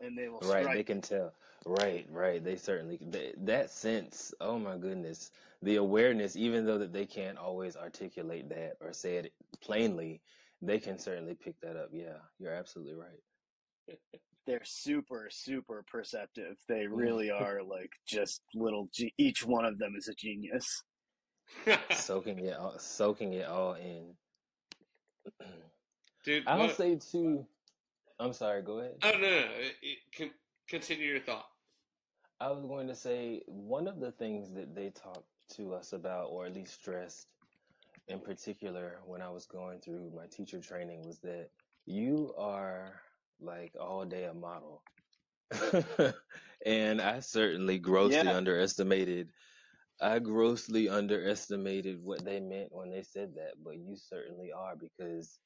[0.00, 1.32] and they will Right, they can tell.
[1.66, 2.42] Right, right.
[2.42, 4.34] They certainly they, that sense.
[4.40, 5.30] Oh my goodness,
[5.62, 6.36] the awareness.
[6.36, 10.20] Even though that they can't always articulate that or say it plainly,
[10.62, 11.90] they can certainly pick that up.
[11.92, 13.22] Yeah, you're absolutely right.
[14.46, 16.56] They're super super perceptive.
[16.68, 18.88] They really are like just little.
[18.92, 20.82] Ge- each one of them is a genius.
[21.92, 24.14] Soaking it all, soaking it all in.
[26.24, 26.76] Dude, I'll what?
[26.76, 27.46] say too.
[28.20, 28.62] I'm sorry.
[28.62, 28.96] Go ahead.
[29.02, 29.28] Oh, no, no.
[29.28, 29.36] no.
[29.36, 30.30] It, it, con-
[30.68, 31.46] continue your thought.
[32.40, 36.26] I was going to say one of the things that they talked to us about,
[36.26, 37.26] or at least stressed
[38.08, 41.48] in particular when I was going through my teacher training, was that
[41.86, 43.00] you are
[43.40, 44.82] like all day a model.
[46.66, 49.30] and I certainly grossly Yeah, underestimated
[50.00, 55.38] I grossly underestimated what they meant when they said that, but you certainly are because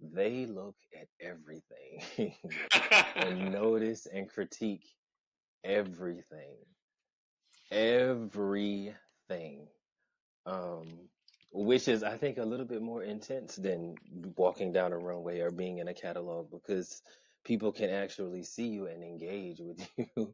[0.00, 2.34] they look at everything
[3.16, 4.84] and notice and critique
[5.64, 6.56] everything.
[7.70, 9.68] Everything.
[10.46, 10.84] Um,
[11.52, 13.96] which is, I think, a little bit more intense than
[14.36, 17.02] walking down a runway or being in a catalog because
[17.44, 20.32] people can actually see you and engage with you.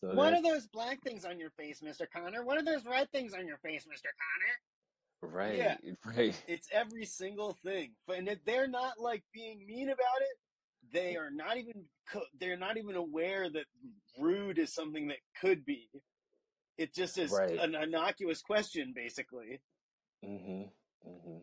[0.00, 2.06] So What are those black things on your face, Mr.
[2.14, 2.44] Connor?
[2.44, 4.08] What are those red things on your face, Mr.
[5.22, 5.32] Connor?
[5.34, 5.76] right, Yeah.
[6.16, 6.44] right.
[6.48, 7.92] It's every single thing.
[8.08, 11.84] And if they're not like being mean about it, they are not even
[12.40, 13.66] they're not even aware that
[14.18, 15.88] rude is something that could be.
[16.78, 17.58] It just is Right.
[17.60, 19.60] an innocuous question, basically.
[20.24, 20.62] hmm
[21.04, 21.38] hmm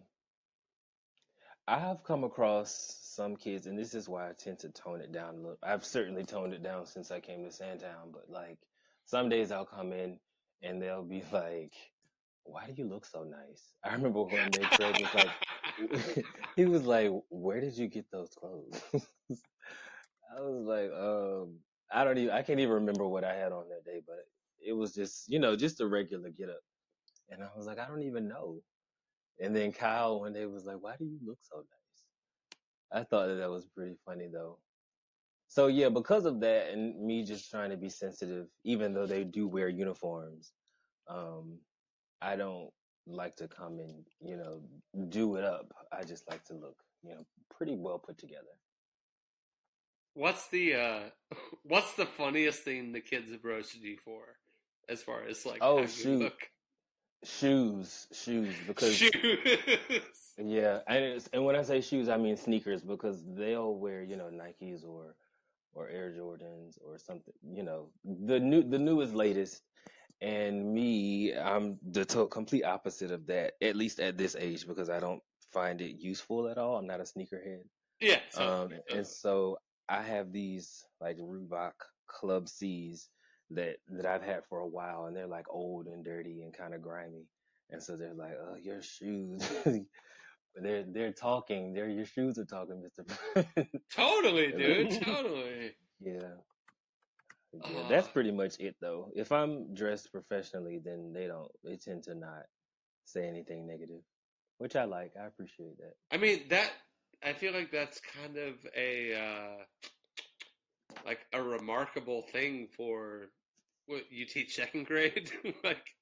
[1.67, 5.11] I have come across some kids, and this is why I tend to tone it
[5.11, 5.57] down a little.
[5.63, 8.59] I've certainly toned it down since I came to Sandtown, but like
[9.05, 10.19] some days I'll come in
[10.61, 11.73] and they'll be like,
[12.43, 16.25] "Why do you look so nice?" I remember one day Craig was like,
[16.55, 18.79] he was like, "Where did you get those clothes?"
[20.37, 21.57] I was like, um,
[21.91, 24.27] I don't even, I can't even remember what I had on that day, but
[24.59, 26.61] it was just, you know, just a regular get up.
[27.29, 28.61] And I was like, I don't even know.
[29.39, 31.86] And then Kyle one day was like, Why do you look so nice?
[32.91, 34.59] I thought that that was pretty funny though.
[35.47, 39.23] So yeah, because of that and me just trying to be sensitive, even though they
[39.23, 40.53] do wear uniforms,
[41.07, 41.59] um,
[42.21, 42.69] I don't
[43.05, 44.61] like to come and, you know,
[45.09, 45.71] do it up.
[45.91, 48.43] I just like to look, you know, pretty well put together.
[50.13, 51.09] What's the uh
[51.63, 54.37] what's the funniest thing the kids have roasted you for
[54.89, 56.19] as far as like Oh shoot.
[56.23, 56.49] look?
[57.23, 59.11] Shoes, shoes, because Shoes.
[60.39, 64.15] Yeah, and it's, and when I say shoes, I mean sneakers because they'll wear, you
[64.15, 65.15] know, Nikes or
[65.73, 69.61] or Air Jordans or something, you know, the new the newest latest.
[70.21, 74.89] And me, I'm the to complete opposite of that, at least at this age, because
[74.89, 76.77] I don't find it useful at all.
[76.77, 77.61] I'm not a sneakerhead.
[77.99, 79.57] yeah, so Um, and so
[79.89, 81.73] I have these like Reebok
[82.07, 83.09] Club C's
[83.51, 86.73] that that I've had for a while, and they're like old and dirty and kind
[86.73, 87.25] of grimy.
[87.69, 89.41] And so they're like, "Oh, your shoes."
[90.55, 91.73] they're they're talking.
[91.73, 93.05] They're your shoes are talking, Mister.
[93.95, 95.75] totally, dude, totally.
[95.99, 96.13] yeah,
[97.53, 97.83] yeah.
[97.89, 98.11] That's Ah.
[98.11, 99.11] pretty much it, though.
[99.15, 101.51] If I'm dressed professionally, then they don't.
[101.63, 102.43] They tend to not
[103.05, 104.01] say anything negative,
[104.57, 105.13] which I like.
[105.21, 105.93] I appreciate that.
[106.11, 106.71] I mean that
[107.23, 109.89] I feel like that's kind of a uh
[111.07, 113.31] like a remarkable thing for
[113.87, 115.31] what you teach second grade.
[115.65, 115.95] like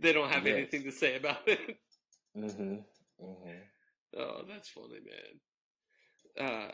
[0.00, 0.48] they don't have Yes.
[0.48, 1.78] anything to say about it.
[2.34, 2.82] hmm
[3.20, 3.60] hmm
[4.16, 5.00] Oh, that's funny,
[6.36, 6.46] man.
[6.46, 6.70] Uh,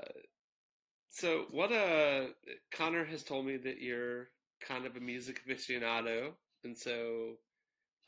[1.10, 1.72] so what?
[1.72, 2.28] Uh,
[2.72, 4.28] Connor has told me that you're
[4.60, 6.32] kind of a music aficionado,
[6.64, 7.38] and so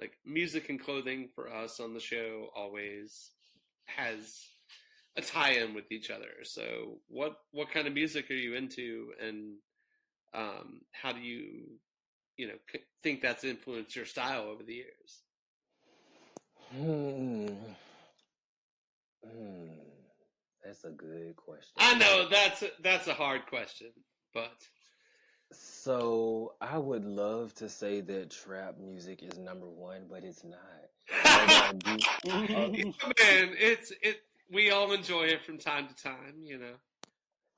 [0.01, 3.31] like music and clothing for us on the show always
[3.87, 4.45] has
[5.17, 6.31] a tie-in with each other.
[6.45, 9.57] So what what kind of music are you into, and
[10.35, 11.79] um, how do you
[12.37, 15.23] you know c- think that's influenced your style over the years?
[16.73, 17.49] Hmm.
[19.25, 19.69] Hmm.
[20.65, 21.73] That's a good question.
[21.79, 23.93] I know that's a, that's a hard question,
[24.33, 24.53] but
[25.53, 30.61] So I would love to say that trap music is number one, but it's not.
[32.25, 34.23] Yeah, man, it's it.
[34.49, 36.77] We all enjoy it from time to time, you know.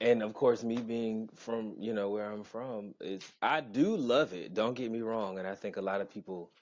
[0.01, 4.33] and of course, me being from you know where I'm from, is I do love
[4.33, 4.55] it.
[4.55, 6.53] Don't get me wrong, and I think a lot of people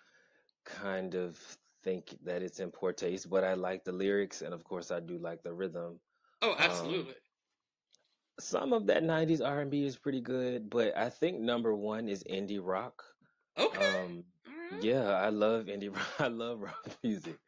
[0.65, 1.37] kind of
[1.83, 5.01] think that it's in poor taste, but I like the lyrics, and of course, I
[5.01, 6.01] do like the rhythm.
[6.43, 7.17] Oh, Um, absolutely.
[8.39, 12.61] some of that '90s R&B is pretty good, but I think number one is indie
[12.63, 13.05] rock.
[13.57, 13.77] Okay.
[13.77, 14.83] Um, all right.
[14.83, 16.21] Yeah, I love indie rock.
[16.21, 17.39] I love rock music.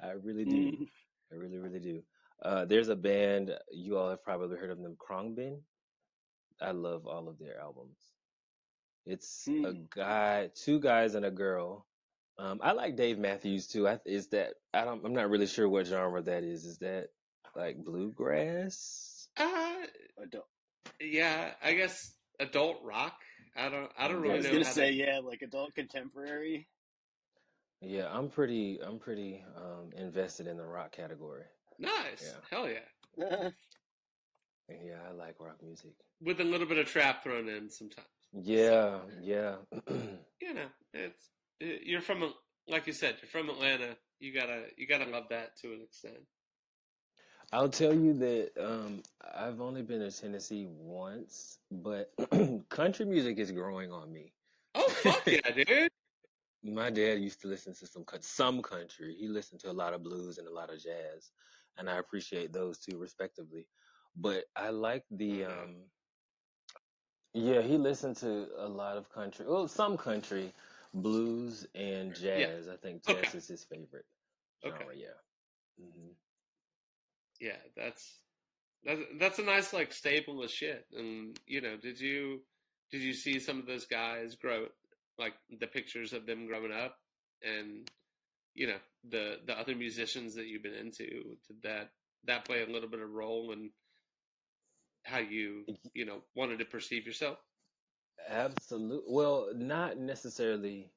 [0.00, 0.72] I really do.
[0.72, 0.88] Mhm.
[1.32, 2.02] I really, really do.
[2.44, 5.58] Uh, there's a band you all have probably heard of them, Khruangbin.
[6.60, 7.96] I love all of their albums.
[9.06, 9.84] It's a Hmm.
[9.94, 11.86] guy, two guys and a girl.
[12.38, 13.86] Um, I like Dave Matthews too.
[13.88, 15.04] I, is that I don't?
[15.04, 16.64] I'm not really sure what genre that is.
[16.64, 17.08] Is that
[17.54, 19.28] like bluegrass?
[19.36, 19.74] Uh,
[20.22, 20.46] Adult.
[21.00, 23.14] yeah, I guess adult rock.
[23.56, 23.90] I don't.
[23.96, 24.52] I don't I I really was know.
[24.52, 26.68] gonna how say, to- yeah, like adult contemporary.
[27.80, 28.80] Yeah, I'm pretty.
[28.82, 31.44] I'm pretty um, invested in the rock category.
[31.78, 32.22] Nice.
[32.22, 32.56] Yeah.
[32.58, 33.50] Hell yeah.
[34.68, 35.92] Yeah, I like rock music.
[36.22, 38.08] With a little bit of trap thrown in sometimes.
[38.32, 39.56] Yeah, yeah.
[40.40, 42.34] You know, it's you're from
[42.68, 43.96] like you said, you're from Atlanta.
[44.20, 46.18] You gotta you gotta love that to an extent.
[47.52, 49.02] I'll tell you that um,
[49.34, 52.12] I've only been to Tennessee once, but
[52.68, 54.32] country music is growing on me.
[54.74, 55.88] Oh fuck yeah, dude.
[56.62, 59.16] my dad used to listen to some some country.
[59.18, 61.30] He listened to a lot of blues and a lot of jazz,
[61.78, 63.66] and I appreciate those two respectively.
[64.16, 65.46] But I like the Mhm.
[65.46, 65.90] um
[67.32, 69.44] yeah, he listened to a lot of country.
[69.48, 70.52] Well, some country,
[70.94, 72.46] blues and Yeah.
[72.46, 72.68] jazz.
[72.68, 73.38] I think jazz Okay.
[73.38, 74.06] is his favorite
[74.64, 74.84] Okay.
[74.84, 75.18] genre, yeah.
[75.78, 76.10] hmm
[77.40, 78.20] Yeah, that's
[78.84, 80.86] that's that's a nice like staple of shit.
[80.96, 82.42] And you know, did you
[82.90, 84.66] did you see some of those guys grow
[85.18, 86.96] like the pictures of them growing up
[87.42, 87.90] and
[88.54, 88.78] you know
[89.10, 91.90] the the other musicians that you've been into did that
[92.24, 93.70] that play a little bit of role in
[95.04, 97.38] how you you know wanted to perceive yourself
[98.28, 99.12] Absolutely.
[99.12, 100.90] Well, not necessarily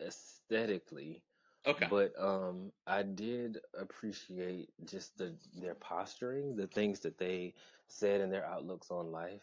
[0.00, 1.22] aesthetically,
[1.66, 7.54] okay but um, I did appreciate just the their posturing, the things that they
[7.88, 9.42] said and their outlooks on life.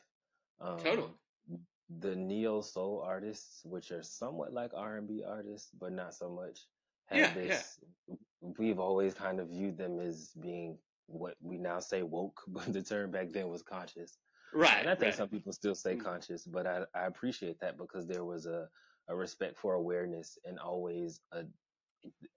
[0.77, 1.59] totally Um,
[1.99, 6.29] the neo soul artists, which are somewhat like R and B artists, but not so
[6.29, 6.59] much,
[7.11, 7.79] yeah have yeah this.
[8.59, 12.81] We've always kind of viewed them as being what we now say woke, but the
[12.81, 14.17] term back then was conscious.
[14.53, 16.03] right And I think right some people still say Mm.
[16.03, 18.69] conscious, but I, I appreciate that because there was a,
[19.09, 21.45] a respect for awareness and always a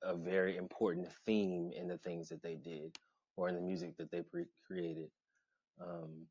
[0.02, 2.96] a very important theme in the things that they did
[3.36, 5.08] or in the music that they pre- created.
[5.80, 6.26] Um,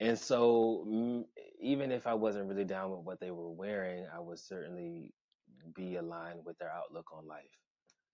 [0.00, 1.24] and so mm,
[1.60, 5.12] even if I wasn't really down with what they were wearing, I would certainly
[5.74, 7.50] be aligned with their outlook on life.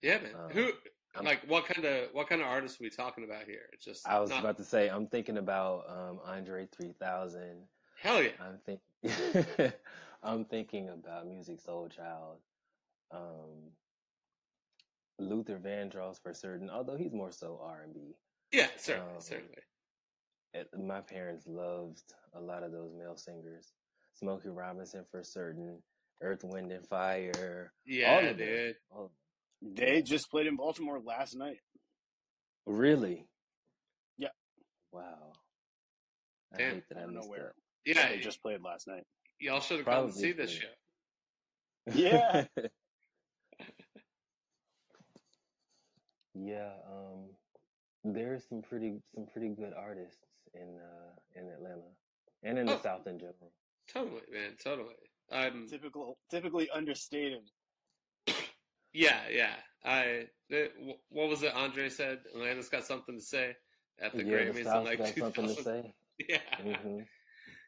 [0.01, 0.71] Yeah man Um, who
[1.17, 3.85] I'm, like what kind of what kind of artists are we talking about here it's
[3.85, 7.63] just I was not about to say, I'm thinking about um, Andre 3000.
[8.01, 8.81] hell yeah I'm think
[10.23, 12.37] I'm thinking about Musiq Soulchild,
[13.11, 13.71] um,
[15.19, 18.15] Luther Vandross for certain, although he's more so R&B.
[18.51, 19.53] yeah certainly Um, certainly
[20.53, 22.01] it- my parents loved
[22.33, 23.73] a lot of those male singers.
[24.13, 25.81] Smokey Robinson for certain,
[26.21, 28.47] Earth, Wind and Fire, all yeah of them.
[28.47, 29.11] dude All,
[29.61, 31.57] They just played in Baltimore last night.
[32.65, 33.25] really?
[34.17, 34.29] Yeah.
[34.91, 35.33] Wow.
[36.53, 37.53] I damn hate that I I don't know missed where.
[37.85, 39.03] yeah They just played last night.
[39.39, 39.91] y'all should have that.
[39.91, 41.95] come to see this could.
[41.95, 42.45] shit Yeah.
[46.37, 47.29] Yeah, um,
[48.03, 50.19] there's some pretty some pretty good artists
[50.53, 51.87] in uh in Atlanta
[52.43, 53.53] and in the oh South in general.
[53.91, 54.95] totally man totally
[55.31, 57.49] um Typical, typically understated.
[58.95, 59.55] Yeah, yeah.
[59.83, 60.27] I
[61.09, 61.53] what was it?
[61.53, 63.55] Andre said Atlanta's got something to say
[64.01, 65.63] at the Yeah, the Grammys in like got something to 2000.
[65.63, 65.93] say.
[66.29, 66.99] Yeah, hmm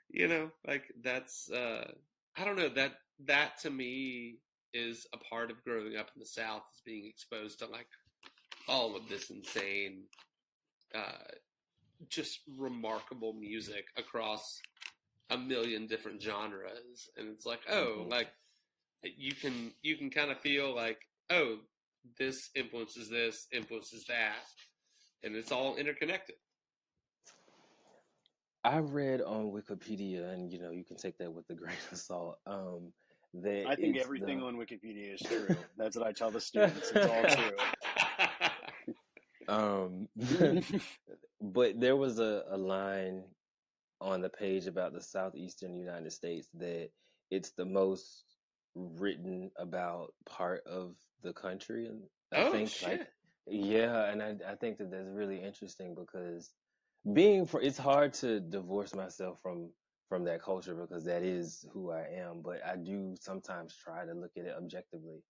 [0.10, 1.92] you know, like that's uh
[2.38, 2.94] I don't know that
[3.26, 4.38] that to me
[4.74, 7.88] is a part of growing up in the South is being exposed to like
[8.70, 10.04] all of this insane,
[10.96, 11.28] uh,
[12.10, 14.62] just remarkable music across
[15.30, 18.30] a million different genres, and it's like oh, hmm like
[19.04, 21.58] you can you can kind of feel like oh
[22.20, 24.36] this influences this influences that
[25.24, 26.36] and it's all interconnected
[28.68, 31.98] I read on Wikipedia, and you know, you can take that with a grain of
[31.98, 32.38] salt.
[32.46, 32.92] Um,
[33.36, 35.56] that I think everything the on Wikipedia is true.
[35.78, 36.92] That's what I tell the students.
[36.94, 37.24] It's all
[39.48, 39.56] true.
[39.56, 40.62] um, true.
[41.42, 43.24] but there was a, a line
[44.02, 46.90] on the page about the southeastern United States that
[47.32, 48.24] it's the most
[48.78, 53.08] written about part of the country, and I oh think shit like
[53.48, 56.52] yeah, and I I think that that's really interesting because
[57.14, 59.70] being for it's hard to divorce myself from
[60.10, 64.14] from that culture because that is who I am, but I do sometimes try to
[64.14, 65.24] look at it objectively.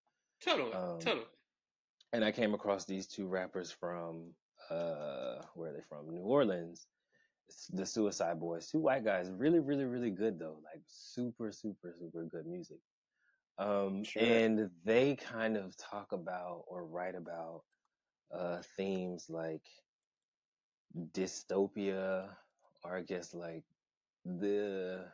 [0.43, 1.25] totally Um, totally
[2.13, 4.33] and I came across these two rappers from
[4.69, 6.09] uh where are they from?
[6.13, 6.87] New Orleans.
[7.71, 12.25] The Suicide Boys, two white guys, really, really, really good though, like super, super, super
[12.25, 12.79] good music.
[13.57, 14.23] Um, Sure.
[14.23, 17.63] and they kind of talk about or write about
[18.33, 19.63] uh themes like
[21.13, 22.29] dystopia,
[22.83, 23.65] or I guess like
[24.25, 25.05] the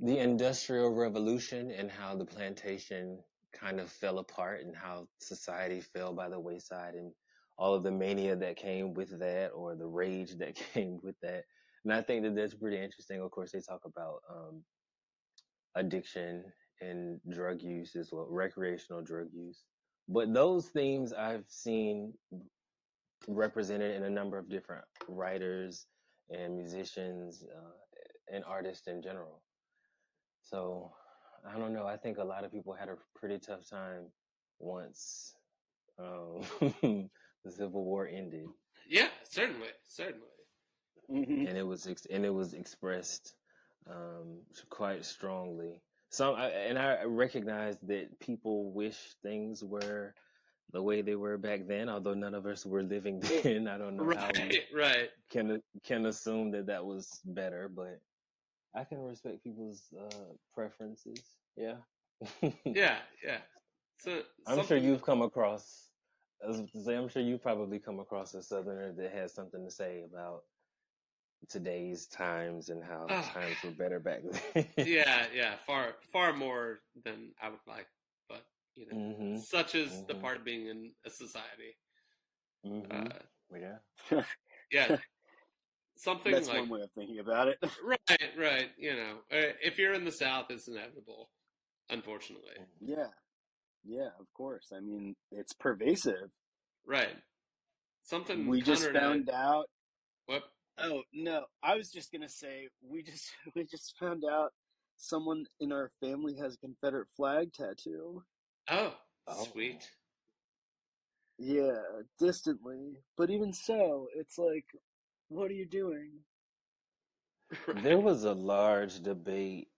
[0.00, 3.18] the industrial revolution and how the plantation
[3.52, 7.12] kind of fell apart and how society fell by the wayside and
[7.58, 11.44] all of the mania that came with that or the rage that came with that.
[11.84, 13.20] And I think that that's pretty interesting.
[13.20, 14.64] Of course, they talk about um,
[15.74, 16.44] addiction
[16.80, 19.64] and drug use as well, recreational drug use.
[20.08, 22.14] But those themes I've seen
[23.26, 25.86] represented in a number of different writers
[26.30, 29.42] and musicians uh, and artists in general.
[30.42, 30.92] So
[31.46, 31.86] I don't know.
[31.86, 34.06] I think a lot of people had a pretty tough time
[34.58, 35.34] once
[35.98, 36.42] um,
[37.44, 38.46] the Civil War ended,
[38.88, 40.26] yeah certainly certainly
[41.10, 41.48] Mhm.
[41.48, 43.34] and it was ex- and it was expressed
[43.90, 45.80] um, quite strongly.
[46.10, 50.14] Some, I, and I recognize that people wish things were
[50.72, 51.88] the way they were back then.
[51.88, 55.10] Although none of us were living then, I don't know how we Right, right.
[55.30, 57.68] can can assume that that was better.
[57.68, 58.00] But
[58.74, 61.22] I can respect people's uh, preferences.
[61.56, 61.76] Yeah.
[62.64, 63.38] Yeah, yeah.
[63.98, 65.90] So I'm sure something you've come across.
[66.44, 69.64] I was to say, I'm sure you've probably come across a Southerner that has something
[69.64, 70.42] to say about
[71.48, 74.20] today's times and how Oh, times were better back
[74.54, 74.66] then.
[74.86, 77.86] yeah, yeah, far far more than I would like,
[78.28, 78.44] but
[78.76, 81.76] you know, hmm such is the hmm part of being in a society.
[82.64, 83.08] hmm Uh,
[83.60, 83.78] Yeah.
[84.72, 84.96] yeah,
[85.96, 87.58] something That's like one way of thinking about it.
[87.84, 88.70] right, right.
[88.78, 91.30] You know, uh, if you're in the South, it's inevitable.
[91.90, 93.06] Unfortunately, Yeah,
[93.84, 94.72] yeah, of course.
[94.76, 96.30] I mean, it's pervasive.
[96.86, 97.16] right.
[98.02, 99.66] Something We just Connor and I- found out.
[100.26, 100.42] What?
[100.80, 104.52] Oh no, I was just gonna say we just we just found out
[104.96, 108.22] someone in our family has a Confederate flag tattoo.
[108.68, 108.94] Oh,
[109.26, 109.44] Oh.
[109.44, 109.90] sweet.
[111.38, 111.82] Yeah,
[112.18, 114.66] distantly, but even so, it's like,
[115.28, 116.10] what are you doing?
[117.66, 117.82] Right.
[117.82, 119.68] There was a large debate.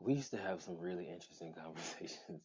[0.00, 2.42] We used to have some really interesting conversations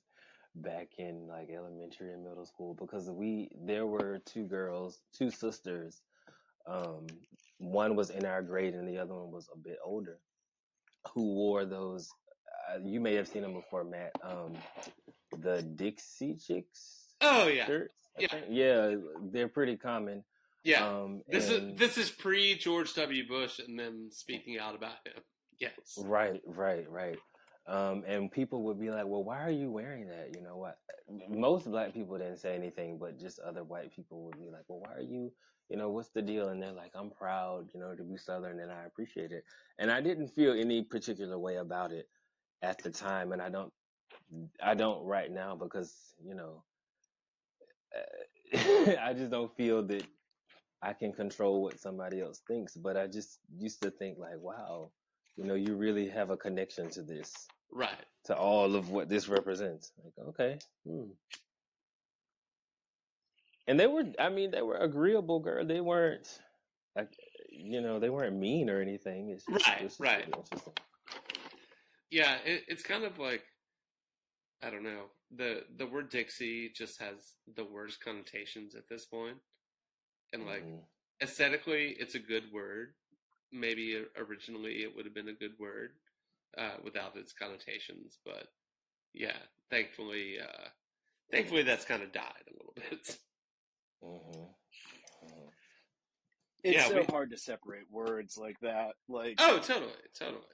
[0.55, 6.01] back in like elementary and middle school because we there were two girls, two sisters.
[6.67, 7.07] Um,
[7.57, 10.19] one was in our grade and the other one was a bit older,
[11.13, 12.09] who wore those.
[12.73, 14.11] Uh, you may have seen them before, Matt.
[14.23, 14.53] Um,
[15.39, 17.93] the Dixie Chicks Oh yeah, shirts.
[18.19, 18.27] Yeah.
[18.29, 18.45] think.
[18.49, 18.95] Yeah,
[19.31, 20.23] they're pretty common.
[20.63, 20.87] yeah.
[20.87, 23.27] Um, this and- is this is pre George W.
[23.27, 25.21] Bush and them speaking out about him.
[25.59, 25.73] Yes.
[25.97, 27.17] Right, right, right.
[27.67, 30.79] Um, and people would be like, "Well, why are you wearing that?" You know what?
[31.29, 34.79] Most black people didn't say anything, but just other white people would be like, "Well,
[34.79, 35.31] why are you?
[35.69, 38.59] You know, what's the deal?" And they're like, "I'm proud, you know, to be Southern,
[38.59, 39.45] and I appreciate it."
[39.77, 42.09] And I didn't feel any particular way about it
[42.63, 43.71] at the time, and I don't,
[44.61, 46.63] I don't right now because you know,
[49.01, 50.03] I just don't feel that
[50.81, 52.75] I can control what somebody else thinks.
[52.75, 54.91] But I just used to think like, wow
[55.37, 57.33] you know, you really have a connection to this,
[57.71, 58.05] Right.
[58.25, 59.91] to all of what this represents.
[60.03, 60.59] Like, okay.
[60.85, 61.11] Hmm.
[63.67, 65.65] And they were, I mean, they were agreeable, girl.
[65.65, 66.27] They weren't,
[66.95, 67.15] like,
[67.49, 69.29] you know, they weren't mean or anything.
[69.29, 70.25] It's just, Right, it's just right.
[70.27, 70.73] really interesting.
[72.09, 73.43] Yeah, it, it's kind of like
[74.63, 75.05] I don't know.
[75.31, 79.37] the The word Dixie just has the worst connotations at this point,
[80.33, 80.83] and like Mhm.
[81.21, 82.93] aesthetically, it's a good word.
[83.51, 85.91] Maybe originally it would have been a good word
[86.57, 88.47] uh, without its connotations, but
[89.13, 89.35] yeah,
[89.69, 90.67] thankfully, uh,
[91.31, 93.17] thankfully that's kind of died a little bit.
[94.03, 94.49] Mhm.
[95.25, 95.49] Mhm.
[96.63, 98.95] It's Yeah, so we- hard to separate words like that.
[99.09, 100.45] Like, Oh, totally, totally.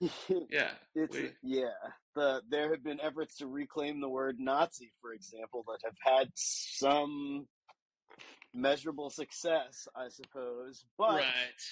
[0.50, 1.72] Yeah, it's we- yeah.
[2.14, 6.30] The there have been efforts to reclaim the word Nazi, for example, that have had
[6.34, 7.46] some
[8.54, 10.84] measurable success, I suppose.
[10.96, 11.62] But right.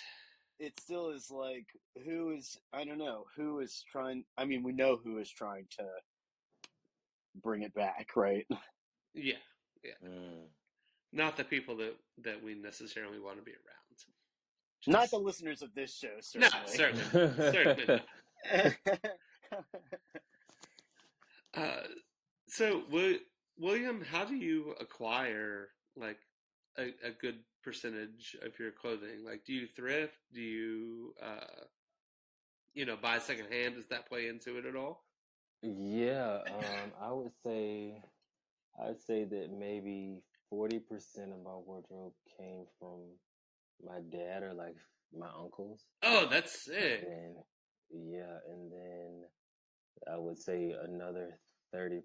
[0.59, 1.67] It still is like
[2.05, 4.25] who is I don't know who is trying.
[4.37, 5.85] I mean, we know who is trying to
[7.43, 8.47] bring it back, right?
[9.15, 9.35] Yeah,
[10.05, 10.49] Mm.
[11.13, 11.95] not the people that
[12.25, 13.65] that we necessarily want to be around.
[14.87, 17.05] Not the listeners of this show, no, certainly.
[17.13, 18.75] certainly, certainly not.
[21.55, 21.81] Uh,
[22.47, 22.83] so,
[23.59, 26.19] William, how do you acquire like
[26.79, 27.39] a, a good
[27.69, 29.25] percentage of your clothing?
[29.27, 30.17] Like, do you thrift?
[30.33, 31.65] Do you, uh,
[32.73, 33.75] you know, buy secondhand?
[33.75, 35.05] Does that play into it at all?
[35.63, 38.01] Yeah, um, I would say,
[38.83, 40.81] I'd say that maybe 40%
[41.25, 43.01] of my wardrobe came from
[43.85, 44.77] my dad or like
[45.17, 45.85] my uncles.
[46.03, 47.05] Oh, that's sick.
[47.07, 47.35] And
[47.91, 49.25] yeah, and then
[50.11, 51.39] I would say another
[51.75, 52.01] 30%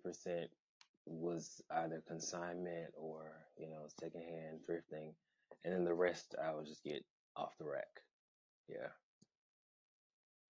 [1.06, 5.14] was either consignment or, you know, secondhand thrifting.
[5.64, 7.04] And then the rest I would just get
[7.36, 8.02] off the rack.
[8.68, 8.90] Yeah.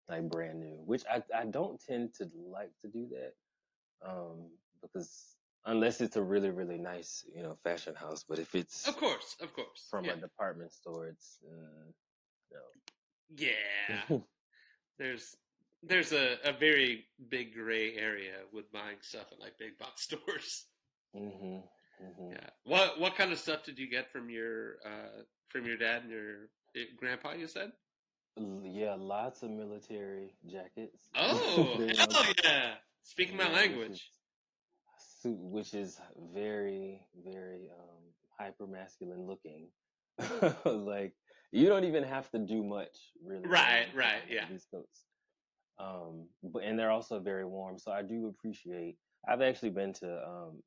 [0.09, 3.33] Like brand new, which I, I don't tend to like to do that.
[4.09, 4.49] Um,
[4.81, 5.35] because
[5.65, 9.35] unless it's a really, really nice, you know, fashion house, but if it's Of course,
[9.41, 9.87] of course.
[9.89, 10.13] from yeah.
[10.13, 11.93] a department store, it's, mm,
[12.51, 12.59] no.
[14.09, 14.17] yeah.
[14.97, 15.35] There's
[15.83, 20.65] there's a, a very big gray area with buying stuff at like big box stores.
[21.15, 21.57] hmm
[22.01, 22.49] hmm Yeah.
[22.65, 26.11] What what kind of stuff did you get from your uh from your dad and
[26.11, 27.33] your eh, grandpa?
[27.33, 27.71] You said.
[28.63, 31.09] Yeah, lots of military jackets.
[31.15, 32.75] Oh, hell yeah!
[33.03, 33.89] Speaking my language.
[33.89, 35.99] Which is, which is
[36.33, 37.99] very, very um,
[38.39, 39.67] hyper masculine looking.
[40.65, 41.13] like
[41.51, 43.47] you don't even have to do much, really.
[43.47, 44.45] Right, right, yeah.
[44.49, 45.03] These coats.
[45.79, 47.79] Um, but and they're also very warm.
[47.79, 48.97] So I do appreciate.
[49.27, 50.63] I've actually been to um,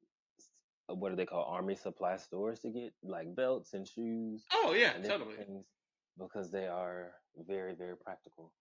[0.89, 4.93] what do they call army supply stores to get like belts and shoes Oh yeah,
[5.07, 5.37] totally.
[5.37, 5.67] things
[6.19, 7.13] because they are
[7.47, 8.53] very very practical.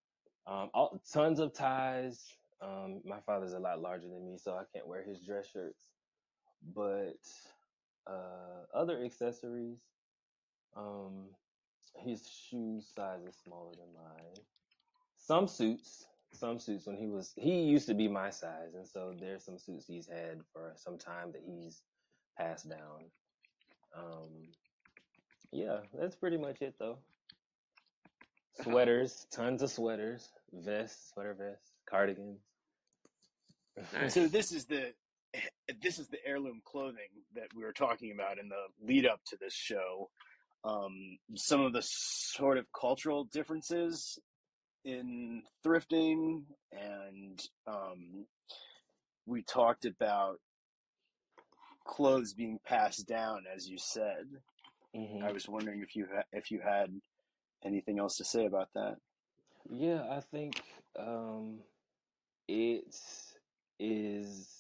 [0.47, 2.25] Um, all, tons of ties.
[2.61, 5.83] Um, my father's a lot larger than me, so I can't wear his dress shirts.
[6.75, 7.19] But
[8.07, 9.79] uh, other accessories.
[10.75, 11.27] Um,
[11.95, 14.33] his shoe size is smaller than mine.
[15.15, 19.13] Some suits, some suits when he was he used to be my size, and so
[19.17, 21.83] there's some suits he's had for some time that he's
[22.37, 23.11] passed down.
[23.97, 24.29] Um,
[25.51, 26.97] yeah, that's pretty much it though.
[28.61, 32.39] Sweaters, tons of sweaters, vests, sweater vests, cardigans.
[33.93, 34.13] Nice.
[34.13, 34.93] So this is the
[35.81, 39.37] this is the heirloom clothing that we were talking about in the lead up to
[39.39, 40.09] this show.
[40.63, 44.19] Um, some of the sort of cultural differences
[44.85, 48.25] in thrifting, and um,
[49.25, 50.39] we talked about
[51.85, 54.25] clothes being passed down, as you said.
[54.95, 56.89] hmm I was wondering if you ha- if you had
[57.65, 58.97] anything else to say about that.
[59.69, 60.61] Yeah, I think
[60.99, 61.59] um,
[62.47, 62.95] it
[63.79, 64.59] is.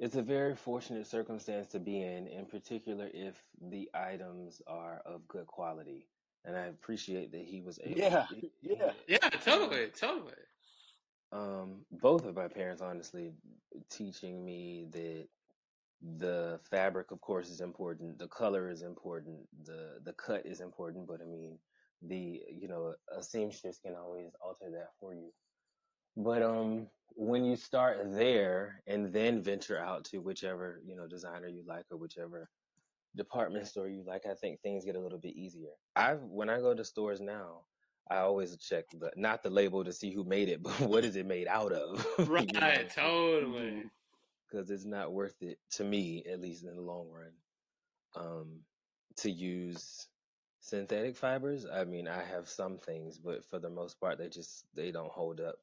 [0.00, 3.40] It's a very fortunate circumstance to be in, in particular if
[3.70, 6.08] the items are of good quality.
[6.44, 7.98] And I appreciate that he was able.
[7.98, 8.92] Yeah, he- yeah.
[9.06, 10.32] Yeah, um, totally, totally.
[11.32, 13.32] um, both of my parents, honestly,
[13.90, 15.28] teaching me that
[16.02, 18.18] the fabric, of course, is important.
[18.18, 19.38] The color is important.
[19.64, 21.06] The the cut is important.
[21.06, 21.58] But I mean,
[22.02, 25.30] the you know, a seamstress can always alter that for you.
[26.16, 31.48] But um, when you start there and then venture out to whichever you know designer
[31.48, 32.50] you like or whichever
[33.16, 35.70] department store you like, I think things get a little bit easier.
[35.96, 37.62] I when I go to stores now,
[38.10, 41.16] I always check the not the label to see who made it, but what is
[41.16, 42.06] it made out of?
[42.28, 43.84] Right, you know, totally.
[44.54, 47.32] Because it's not worth it to me, at least in the long run,
[48.14, 48.60] um,
[49.16, 50.06] to use
[50.60, 51.66] synthetic fibers.
[51.66, 55.10] I mean, I have some things, but for the most part, they just they don't
[55.10, 55.56] hold up.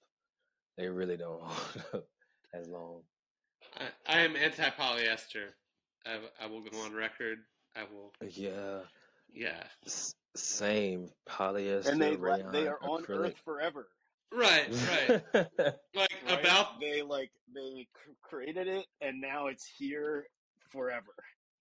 [0.78, 2.04] They really don't hold up
[2.54, 3.04] as long.
[3.80, 5.48] I, I am anti polyester.
[6.06, 7.39] I, I will go on record.
[7.78, 8.12] I will.
[8.30, 8.80] Yeah,
[9.34, 9.64] Yeah.
[9.86, 13.28] s- same polyester, And they la- they are on acrylic.
[13.28, 13.88] Earth forever.
[14.34, 14.69] Right.
[14.89, 15.23] Right.
[15.93, 16.39] Like right?
[16.39, 16.79] about.
[16.79, 17.86] they like they
[18.21, 20.25] created it and now it's here
[20.71, 21.13] forever.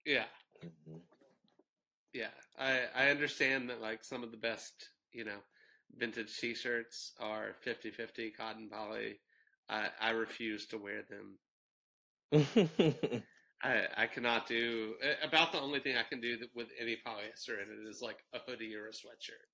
[0.07, 0.27] Yeah.
[0.65, 1.01] Mhm.
[2.13, 2.31] Yeah.
[2.57, 5.39] I I understand that like some of the best you know
[5.97, 9.19] vintage T-shirts are 50-50 cotton poly.
[9.69, 11.39] I I refuse to wear them.
[13.63, 17.61] I I cannot do uh, about the only thing I can do with any polyester
[17.61, 19.47] in it is like a hoodie or a sweatshirt.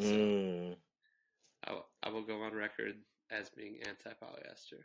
[0.00, 0.76] So mm.
[1.66, 1.72] I,
[2.10, 2.94] will- go on record
[3.30, 4.84] as being anti polyester.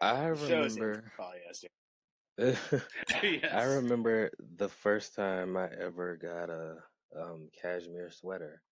[0.00, 1.12] I The show is remember.
[1.18, 1.66] polyester.
[3.52, 6.76] I remember the first time I ever got a
[7.16, 8.62] um, cashmere sweater,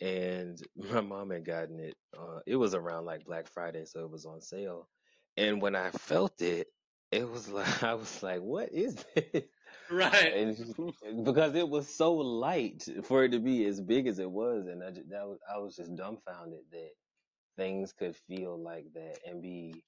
[0.00, 1.96] and my mom had gotten it.
[2.16, 4.88] Uh, it was around like Black Friday, so it was on sale.
[5.36, 6.68] And when I felt it,
[7.10, 9.44] it was like I was like, "What is this?"
[9.92, 10.32] Right.
[10.34, 14.66] And because it was so light for it to be as big as it was,
[14.66, 16.90] and I just, that was, I was just dumbfounded that
[17.56, 19.84] things could feel like that and be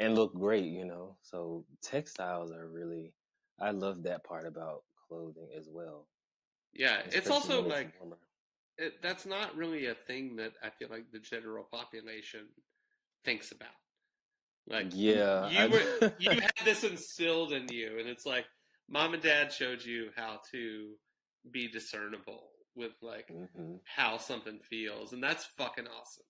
[0.00, 1.16] and look great, you know.
[1.22, 3.14] So textiles are really
[3.60, 6.08] I love that part about clothing as well.
[6.74, 7.00] Yeah.
[7.06, 7.92] It's also like
[8.78, 12.48] it, that's not really a thing that I feel like the general population
[13.24, 13.68] thinks about.
[14.68, 18.46] Like Yeah, you I- were you had this instilled in you, and it's like
[18.92, 20.90] mom and dad showed you how to
[21.50, 26.24] be discernible with like hmm how something feels, and that's fucking awesome.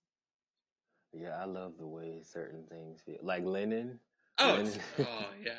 [1.13, 3.19] Yeah, I love the way certain things feel.
[3.21, 3.99] Like linen.
[4.39, 4.73] Oh, linen.
[4.99, 5.51] oh yeah,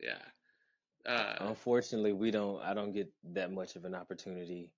[0.00, 1.10] yeah.
[1.10, 2.62] Uh, Unfortunately, we don't.
[2.62, 4.70] I don't get that much of an opportunity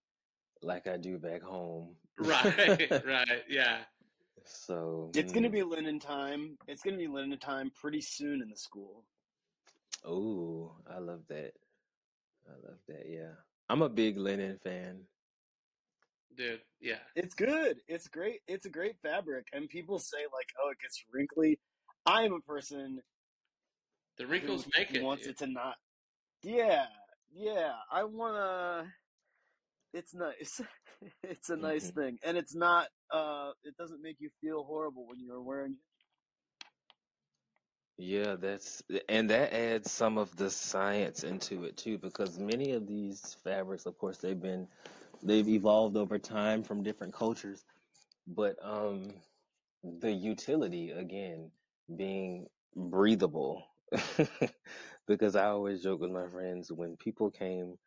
[0.63, 1.97] like I do back home.
[2.19, 3.79] right, right, yeah.
[4.45, 5.53] So It's gonna mm.
[5.53, 6.57] be linen time.
[6.67, 9.05] It's gonna be linen time pretty soon in the school.
[10.05, 11.53] Oh, I love that.
[12.49, 13.09] I love that.
[13.09, 13.35] Yeah,
[13.69, 15.09] I'm a big linen fan.
[16.37, 16.99] Dude, yeah.
[17.15, 17.79] It's good.
[17.89, 18.41] It's great.
[18.49, 19.49] It's a great fabric.
[19.53, 21.61] And people say like, oh, it gets wrinkly.
[22.07, 23.01] I am a person
[24.19, 25.03] The who wrinkles make it.
[25.03, 25.33] wants dude.
[25.33, 25.77] it to not.
[26.43, 26.87] Yeah,
[27.33, 27.73] yeah.
[27.91, 28.93] I wanna.
[29.93, 30.61] It's nice.
[31.23, 32.89] it's a nice hmm thing, and it's not.
[33.11, 35.79] Uh, it doesn't make you feel horrible when you're wearing it.
[37.99, 42.87] Yeah, that's and that adds some of the science into it too, because many of
[42.87, 44.69] these fabrics, of course, they've been
[45.23, 47.65] they've evolved over time from different cultures,
[48.27, 49.13] but um
[49.83, 51.51] the utility again
[51.97, 53.67] being breathable.
[55.07, 57.79] because I always joke with my friends when people came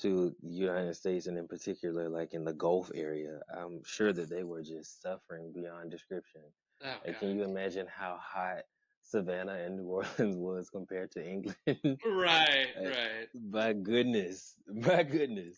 [0.00, 4.30] to the United States and in particular like in the Gulf area, I'm sure that
[4.30, 6.42] they were just suffering beyond description.
[6.84, 7.30] Oh can god.
[7.30, 8.62] you imagine how hot
[9.06, 11.56] Savannah and New Orleans was compared to England?
[12.04, 13.28] Right, Like, right.
[13.50, 15.56] my goodness, my goodness.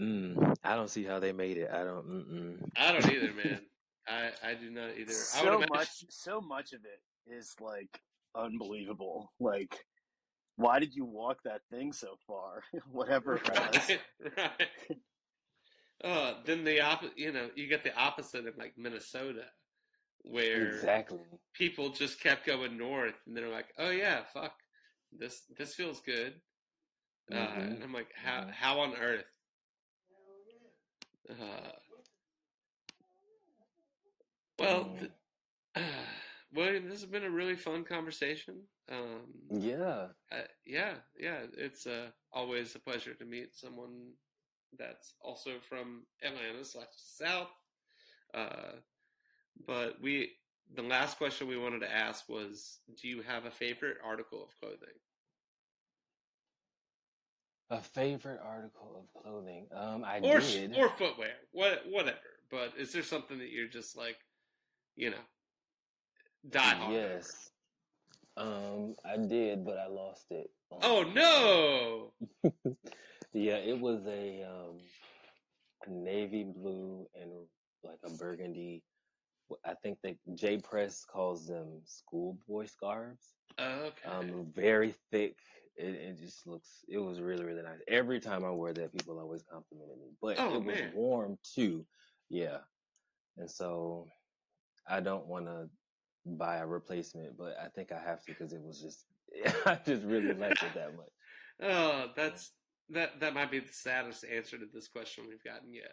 [0.00, 1.70] Mm, I don't see how they made it.
[1.70, 2.06] I don't.
[2.08, 2.68] Mm-mm.
[2.76, 3.60] I don't either, man.
[4.06, 4.98] I I do not either.
[4.98, 5.68] I would So imagine.
[5.72, 7.00] much, so much of it
[7.34, 8.00] is like
[8.34, 9.32] unbelievable.
[9.40, 9.84] Like,
[10.56, 12.62] why did you walk that thing so far?
[12.90, 13.88] Whatever it was.
[13.88, 14.00] Right,
[14.36, 14.98] right.
[16.02, 19.44] Uh, then the opposite, you know, you get the opposite of like Minnesota,
[20.24, 21.20] where Exactly.
[21.52, 24.54] people just kept going north, and they're like, "Oh yeah, fuck,
[25.12, 26.40] this this feels good."
[27.32, 27.70] Uh, Mhm.
[27.72, 28.50] and I'm like, "How Mhm.
[28.52, 29.30] how on earth?"
[31.30, 31.72] Uh,
[34.58, 34.98] well, Mm.
[34.98, 35.12] th-
[36.52, 38.68] William, this has been a really fun conversation.
[38.88, 40.12] Um, Yeah.
[40.30, 44.12] uh, yeah, yeah, it's uh, always a pleasure to meet someone
[44.78, 47.50] that's also from Atlanta slash South.
[49.66, 50.32] But we,
[50.74, 54.58] the last question we wanted to ask was, do you have a favorite article of
[54.58, 54.94] clothing?
[57.70, 59.66] A favorite article of clothing.
[59.74, 60.76] Um, I or did.
[60.76, 62.18] or footwear, what whatever.
[62.50, 64.18] But is there something that you're just like,
[64.96, 65.16] you know,
[66.48, 66.92] die hard?
[66.92, 67.50] Yes.
[68.36, 70.50] Um, I did, but I lost it.
[70.82, 72.52] Oh no!
[73.34, 74.78] Yeah, it was a um
[75.84, 77.32] a navy blue and
[77.82, 78.84] like a burgundy.
[79.64, 83.34] I think that J Press calls them schoolboy scarves.
[83.60, 84.08] Okay.
[84.08, 85.36] Um, very thick.
[85.76, 86.84] It, it just looks.
[86.88, 87.80] It was really really nice.
[87.88, 90.10] Every time I wore that, people always complimented me.
[90.20, 91.84] But Oh, it was warm too.
[92.30, 92.58] Yeah,
[93.36, 94.08] and so
[94.88, 95.68] I don't want to
[96.26, 99.06] buy a replacement, but I think I have to because it was just.
[99.66, 101.10] I just really liked it that much.
[101.62, 102.52] oh, that's
[102.90, 103.20] that.
[103.20, 105.92] That might be the saddest answer to this question we've gotten yet.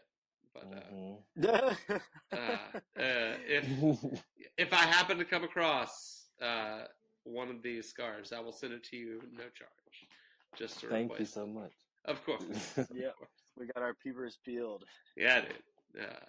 [0.53, 1.23] But uh, Mhm.
[2.33, 3.65] uh, uh, if
[4.57, 6.85] if I happen to come across uh,
[7.23, 10.07] one of these scarves, I will send it to you no charge.
[10.57, 11.71] Just to Thank you so much.
[12.05, 12.43] Of course.
[12.93, 13.11] Yeah.
[13.57, 14.85] We got our peepers peeled.
[15.15, 16.03] Yeah, dude.
[16.03, 16.25] Uh,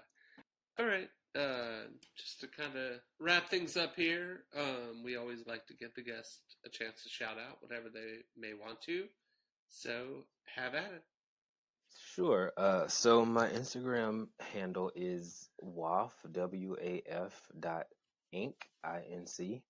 [0.79, 1.09] all right.
[1.35, 5.95] Uh, just to kind of wrap things up here, um, we always like to give
[5.95, 9.07] the guest a chance to shout out whatever they may want to.
[9.69, 11.05] So have at it.
[12.15, 12.53] Sure.
[12.57, 17.87] Uh, so my Instagram handle is waf w a f dot
[18.35, 19.63] inc i n c.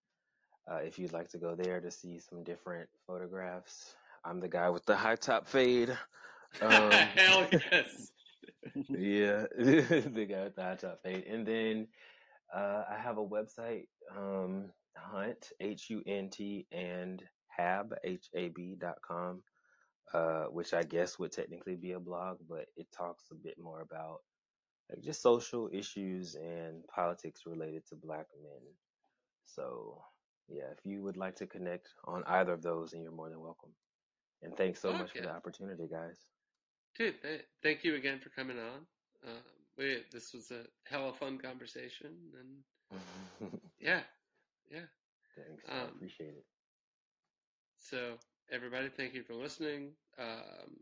[0.70, 3.94] Uh, if you'd like to go there to see some different photographs,
[4.24, 5.90] I'm the guy with the high top fade.
[6.60, 8.12] Um, Hell yes.
[8.88, 11.24] yeah, the guy with the high top fade.
[11.24, 11.88] And then
[12.54, 18.48] uh, I have a website, um, Hunt H U N T and Hab H A
[18.48, 19.42] B dot com,
[20.14, 23.80] uh, which I guess would technically be a blog, but it talks a bit more
[23.80, 24.20] about
[24.90, 28.62] like just social issues and politics related to Black men.
[29.44, 30.02] So
[30.48, 33.40] yeah, if you would like to connect on either of those, then you're more than
[33.40, 33.72] welcome.
[34.42, 35.22] And thanks so much for Okay.
[35.22, 36.18] the opportunity, guys.
[36.96, 38.86] Dude, th- thank you again for coming on.
[39.26, 39.42] Um,
[39.76, 42.32] we, this was a hella fun conversation.
[42.38, 42.64] And
[43.80, 44.02] yeah,
[44.70, 44.86] yeah.
[45.36, 45.64] Thanks.
[45.78, 46.44] I Um, appreciate it.
[47.76, 48.18] So,
[48.50, 49.90] everybody, thank you for listening.
[50.18, 50.76] Um,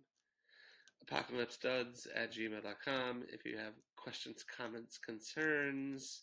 [1.10, 3.24] apocalypseduds at gmail.com.
[3.32, 6.22] If you have questions, comments, concerns,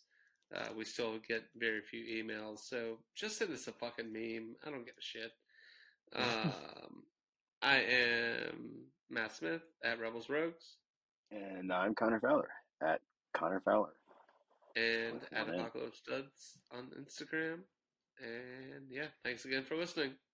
[0.54, 2.60] uh, we still get very few emails.
[2.60, 4.56] So, just send us a fucking meme.
[4.66, 5.32] I don't give a shit.
[6.16, 7.02] Um,
[7.60, 10.76] I am Matt Smith at Rebels Rogues
[11.30, 12.48] And I'm Connor Fowler
[12.82, 13.02] at
[13.36, 13.92] Connor Fowler.
[14.74, 15.60] and With at one N.
[15.60, 17.58] Apocalypse Duds on Instagram.
[18.22, 20.12] And yeah, thanks again for listening.